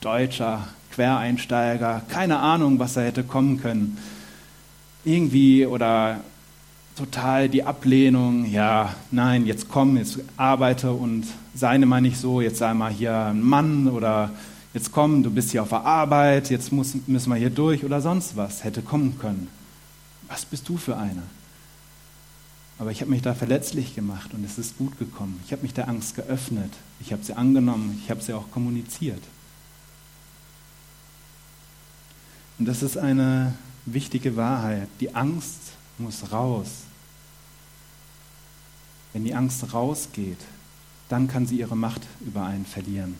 Deutscher, 0.00 0.66
Quereinsteiger, 0.92 2.02
keine 2.08 2.38
Ahnung, 2.38 2.78
was 2.78 2.94
da 2.94 3.00
hätte 3.00 3.24
kommen 3.24 3.60
können. 3.60 3.98
Irgendwie 5.04 5.66
oder 5.66 6.20
total 6.96 7.48
die 7.48 7.64
Ablehnung, 7.64 8.50
ja, 8.50 8.94
nein, 9.10 9.46
jetzt 9.46 9.68
komm, 9.68 9.96
jetzt 9.96 10.20
arbeite 10.36 10.92
und 10.92 11.24
sei 11.54 11.78
mal 11.78 12.00
nicht 12.00 12.18
so, 12.18 12.40
jetzt 12.40 12.58
sei 12.58 12.74
mal 12.74 12.92
hier 12.92 13.16
ein 13.16 13.42
Mann 13.42 13.88
oder 13.88 14.30
jetzt 14.74 14.92
komm, 14.92 15.22
du 15.22 15.30
bist 15.30 15.50
hier 15.50 15.62
auf 15.62 15.70
der 15.70 15.84
Arbeit, 15.84 16.50
jetzt 16.50 16.72
muss, 16.72 16.94
müssen 17.06 17.30
wir 17.30 17.36
hier 17.36 17.50
durch 17.50 17.84
oder 17.84 18.00
sonst 18.00 18.36
was 18.36 18.62
hätte 18.64 18.82
kommen 18.82 19.18
können. 19.18 19.48
Was 20.28 20.44
bist 20.44 20.68
du 20.68 20.76
für 20.76 20.96
einer? 20.96 21.22
Aber 22.78 22.90
ich 22.90 23.00
habe 23.00 23.10
mich 23.10 23.22
da 23.22 23.34
verletzlich 23.34 23.94
gemacht 23.94 24.34
und 24.34 24.44
es 24.44 24.58
ist 24.58 24.76
gut 24.78 24.98
gekommen. 24.98 25.40
Ich 25.46 25.52
habe 25.52 25.62
mich 25.62 25.74
der 25.74 25.88
Angst 25.88 26.16
geöffnet. 26.16 26.72
Ich 27.00 27.12
habe 27.12 27.22
sie 27.22 27.34
angenommen. 27.34 28.00
Ich 28.02 28.10
habe 28.10 28.20
sie 28.20 28.32
auch 28.32 28.50
kommuniziert. 28.50 29.22
Und 32.58 32.66
das 32.66 32.82
ist 32.82 32.96
eine 32.96 33.54
wichtige 33.86 34.36
Wahrheit. 34.36 34.88
Die 35.00 35.14
Angst 35.14 35.60
muss 35.98 36.32
raus. 36.32 36.68
Wenn 39.12 39.24
die 39.24 39.34
Angst 39.34 39.72
rausgeht, 39.72 40.38
dann 41.08 41.28
kann 41.28 41.46
sie 41.46 41.58
ihre 41.58 41.76
Macht 41.76 42.02
über 42.20 42.44
einen 42.44 42.64
verlieren. 42.64 43.16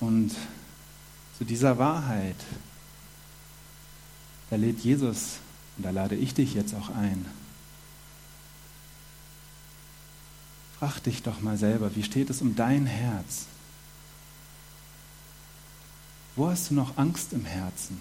Und 0.00 0.34
zu 1.36 1.44
dieser 1.44 1.78
Wahrheit, 1.78 2.36
da 4.50 4.56
lädt 4.56 4.80
Jesus, 4.80 5.38
und 5.76 5.84
da 5.84 5.90
lade 5.90 6.16
ich 6.16 6.34
dich 6.34 6.54
jetzt 6.54 6.74
auch 6.74 6.88
ein, 6.90 7.26
Frag 10.78 11.00
dich 11.00 11.22
doch 11.22 11.40
mal 11.40 11.56
selber, 11.56 11.94
wie 11.96 12.04
steht 12.04 12.30
es 12.30 12.40
um 12.40 12.54
dein 12.54 12.86
Herz? 12.86 13.46
Wo 16.36 16.48
hast 16.48 16.70
du 16.70 16.74
noch 16.74 16.96
Angst 16.96 17.32
im 17.32 17.44
Herzen? 17.44 18.00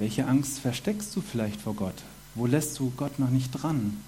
Welche 0.00 0.26
Angst 0.26 0.58
versteckst 0.58 1.14
du 1.14 1.20
vielleicht 1.20 1.60
vor 1.60 1.74
Gott? 1.74 2.02
Wo 2.34 2.46
lässt 2.46 2.76
du 2.80 2.90
Gott 2.96 3.20
noch 3.20 3.30
nicht 3.30 3.52
dran? 3.52 4.02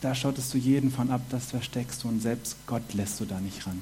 Da 0.00 0.16
schottest 0.16 0.52
du 0.52 0.58
jeden 0.58 0.90
von 0.90 1.12
ab, 1.12 1.20
das 1.30 1.46
versteckst 1.46 2.02
du 2.02 2.08
und 2.08 2.20
selbst 2.20 2.56
Gott 2.66 2.92
lässt 2.92 3.20
du 3.20 3.24
da 3.24 3.38
nicht 3.38 3.64
ran. 3.68 3.80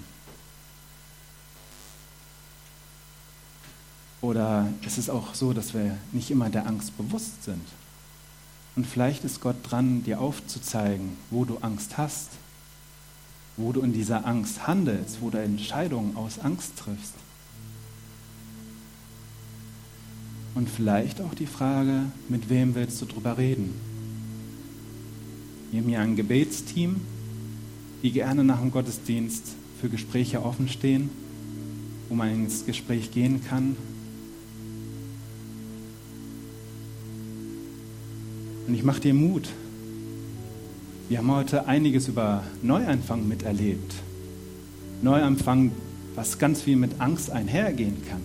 Oder 4.21 4.69
ist 4.83 4.99
es 4.99 5.09
auch 5.09 5.35
so, 5.35 5.55
dass 5.55 5.73
wir 5.73 5.97
nicht 6.13 6.31
immer 6.31 6.51
der 6.51 6.67
Angst 6.67 6.95
bewusst 6.99 7.43
sind? 7.45 7.67
Und 8.81 8.87
vielleicht 8.87 9.25
ist 9.25 9.43
Gott 9.43 9.57
dran, 9.63 10.05
dir 10.05 10.23
aufzuzeigen, 10.23 11.11
wo 11.31 11.45
du 11.45 11.59
Angst 11.59 11.99
hast, 11.99 12.31
wo 13.59 13.73
du 13.73 13.83
in 13.83 13.93
dieser 13.93 14.27
Angst 14.27 14.67
handelst, 14.67 15.19
wo 15.21 15.29
du 15.29 15.37
Entscheidungen 15.37 16.17
aus 16.17 16.39
Angst 16.39 16.79
triffst. 16.79 17.13
Und 20.55 20.71
vielleicht 20.71 21.21
auch 21.21 21.35
die 21.35 21.45
Frage, 21.45 22.05
mit 22.31 22.49
wem 22.49 22.75
willst 22.75 23.03
du 23.03 23.05
drüber 23.05 23.37
reden? 23.37 23.75
Wir 25.71 25.83
haben 25.83 25.89
hier 25.91 26.01
ein 26.01 26.17
Gebetsteam, 26.17 27.03
die 28.03 28.13
gerne 28.13 28.45
nach 28.45 28.61
dem 28.61 28.71
Gottesdienst 28.71 29.57
für 29.79 29.91
Gespräche 29.91 30.43
offen 30.43 30.71
stehen, 30.71 31.11
wo 32.09 32.15
man 32.15 32.33
ins 32.33 32.65
Gespräch 32.65 33.11
gehen 33.11 33.45
kann. 33.45 33.77
Und 38.67 38.75
ich 38.75 38.85
mache 38.85 39.01
dir 39.01 39.15
Mut. 39.15 39.49
Wir 41.09 41.19
haben 41.19 41.33
heute 41.33 41.67
einiges 41.67 42.09
über 42.09 42.45
Neuanfang 42.63 43.27
miterlebt. 43.27 43.95
Neuanfang, 45.03 45.73
was 46.15 46.39
ganz 46.39 46.63
viel 46.63 46.77
mit 46.77 47.01
Angst 47.01 47.31
einhergehen 47.31 47.97
kann. 48.09 48.23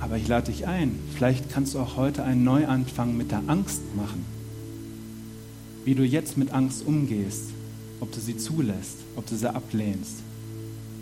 Aber 0.00 0.16
ich 0.16 0.26
lade 0.28 0.50
dich 0.50 0.66
ein, 0.66 0.98
vielleicht 1.14 1.50
kannst 1.50 1.74
du 1.74 1.78
auch 1.78 1.96
heute 1.96 2.24
einen 2.24 2.42
Neuanfang 2.42 3.16
mit 3.16 3.30
der 3.30 3.42
Angst 3.46 3.82
machen. 3.96 4.24
Wie 5.84 5.94
du 5.94 6.04
jetzt 6.04 6.36
mit 6.36 6.52
Angst 6.52 6.84
umgehst, 6.84 7.44
ob 8.00 8.10
du 8.12 8.20
sie 8.20 8.36
zulässt, 8.36 8.96
ob 9.16 9.26
du 9.26 9.36
sie 9.36 9.54
ablehnst, 9.54 10.16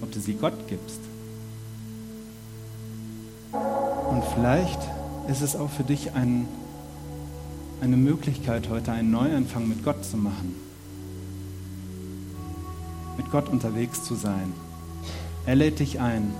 ob 0.00 0.12
du 0.12 0.20
sie 0.20 0.34
Gott 0.34 0.68
gibst. 0.68 1.00
Und 3.52 4.22
vielleicht 4.34 4.80
ist 5.28 5.42
es 5.42 5.56
auch 5.56 5.70
für 5.70 5.84
dich 5.84 6.12
ein, 6.14 6.48
eine 7.82 7.96
Möglichkeit, 7.96 8.70
heute 8.70 8.92
einen 8.92 9.10
Neuanfang 9.10 9.68
mit 9.68 9.84
Gott 9.84 10.04
zu 10.04 10.16
machen. 10.16 10.54
Mit 13.18 13.30
Gott 13.30 13.48
unterwegs 13.48 14.04
zu 14.04 14.14
sein. 14.14 14.54
Er 15.44 15.54
lädt 15.54 15.80
dich 15.80 16.00
ein, 16.00 16.32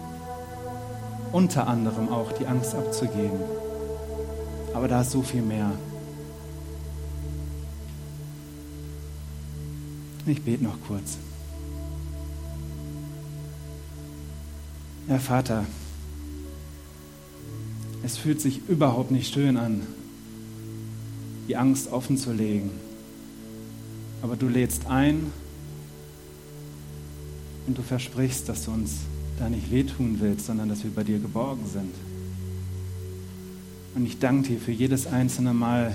unter 1.33 1.66
anderem 1.66 2.09
auch 2.09 2.33
die 2.33 2.46
Angst 2.46 2.74
abzugeben. 2.74 3.40
Aber 4.74 4.88
da 4.88 5.03
ist 5.03 5.11
so 5.11 5.22
viel 5.22 5.42
mehr. 5.42 5.70
Ich 10.24 10.42
bete 10.42 10.64
noch 10.64 10.77
kurz. 10.87 11.18
Herr 15.09 15.20
Vater, 15.20 15.64
es 18.08 18.16
fühlt 18.16 18.40
sich 18.40 18.62
überhaupt 18.68 19.10
nicht 19.10 19.34
schön 19.34 19.58
an, 19.58 19.82
die 21.46 21.56
Angst 21.56 21.92
offen 21.92 22.16
zu 22.16 22.32
legen. 22.32 22.70
Aber 24.22 24.34
du 24.34 24.48
lädst 24.48 24.86
ein 24.86 25.30
und 27.66 27.76
du 27.76 27.82
versprichst, 27.82 28.48
dass 28.48 28.64
du 28.64 28.70
uns 28.70 29.00
da 29.38 29.50
nicht 29.50 29.70
wehtun 29.70 30.16
willst, 30.20 30.46
sondern 30.46 30.70
dass 30.70 30.84
wir 30.84 30.90
bei 30.90 31.04
dir 31.04 31.18
geborgen 31.18 31.66
sind. 31.70 31.94
Und 33.94 34.06
ich 34.06 34.18
danke 34.18 34.48
dir 34.48 34.58
für 34.58 34.72
jedes 34.72 35.06
einzelne 35.06 35.52
Mal, 35.52 35.92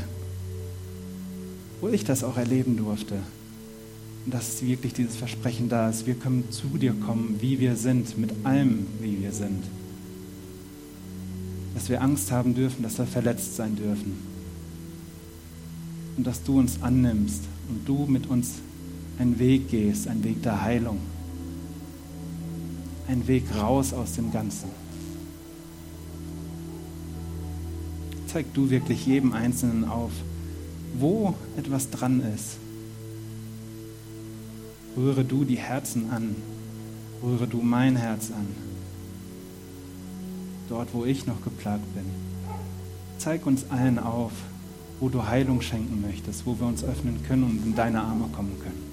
wo 1.82 1.88
ich 1.88 2.04
das 2.04 2.24
auch 2.24 2.38
erleben 2.38 2.78
durfte. 2.78 3.16
Und 4.26 4.36
dass 4.36 4.62
wirklich 4.62 4.94
dieses 4.94 5.16
Versprechen 5.16 5.68
da 5.68 5.90
ist. 5.90 6.06
Wir 6.06 6.14
können 6.14 6.52
zu 6.52 6.68
dir 6.78 6.94
kommen, 6.94 7.38
wie 7.42 7.60
wir 7.60 7.76
sind, 7.76 8.20
mit 8.20 8.46
allem, 8.46 8.86
wie 9.02 9.20
wir 9.20 9.32
sind. 9.32 9.64
Dass 11.74 11.90
wir 11.90 12.02
Angst 12.02 12.32
haben 12.32 12.54
dürfen, 12.54 12.84
dass 12.84 12.98
wir 12.98 13.06
verletzt 13.06 13.56
sein 13.56 13.76
dürfen. 13.76 14.18
Und 16.18 16.28
dass 16.28 16.44
du 16.44 16.60
uns 16.60 16.82
annimmst 16.82 17.42
und 17.70 17.88
du 17.88 18.06
mit 18.06 18.28
uns 18.28 18.56
einen 19.18 19.40
Weg 19.40 19.70
gehst, 19.70 20.08
einen 20.08 20.24
Weg 20.24 20.44
der 20.44 20.62
Heilung 20.62 21.00
ein 23.08 23.28
Weg 23.28 23.44
raus 23.56 23.94
aus 23.94 24.14
dem 24.14 24.32
Ganzen. 24.32 24.70
Zeig 28.28 28.52
du 28.54 28.70
wirklich 28.70 29.06
jedem 29.06 29.34
Einzelnen 29.34 29.86
auf, 29.86 30.12
wo 30.98 31.36
etwas 31.58 31.90
dran 31.90 32.22
ist. 32.36 32.58
Rühre 34.98 35.24
du 35.24 35.44
die 35.44 35.58
Herzen 35.58 36.10
an. 36.10 36.36
Rühre 37.22 37.48
du 37.48 37.62
mein 37.62 37.96
Herz 37.96 38.32
an. 38.32 38.73
Dort, 40.70 40.94
wo 40.94 41.06
ich 41.06 41.26
noch 41.28 41.42
geplagt 41.44 41.94
bin. 41.94 42.06
Zeig 43.18 43.46
uns 43.46 43.66
allen 43.70 44.00
auf, 44.00 44.32
wo 45.00 45.10
du 45.10 45.26
Heilung 45.26 45.62
schenken 45.62 46.02
möchtest, 46.02 46.46
wo 46.46 46.60
wir 46.60 46.68
uns 46.68 46.84
öffnen 46.84 47.22
können 47.28 47.44
und 47.44 47.66
in 47.66 47.76
deine 47.76 48.02
Arme 48.02 48.30
kommen 48.34 48.58
können. 48.62 48.93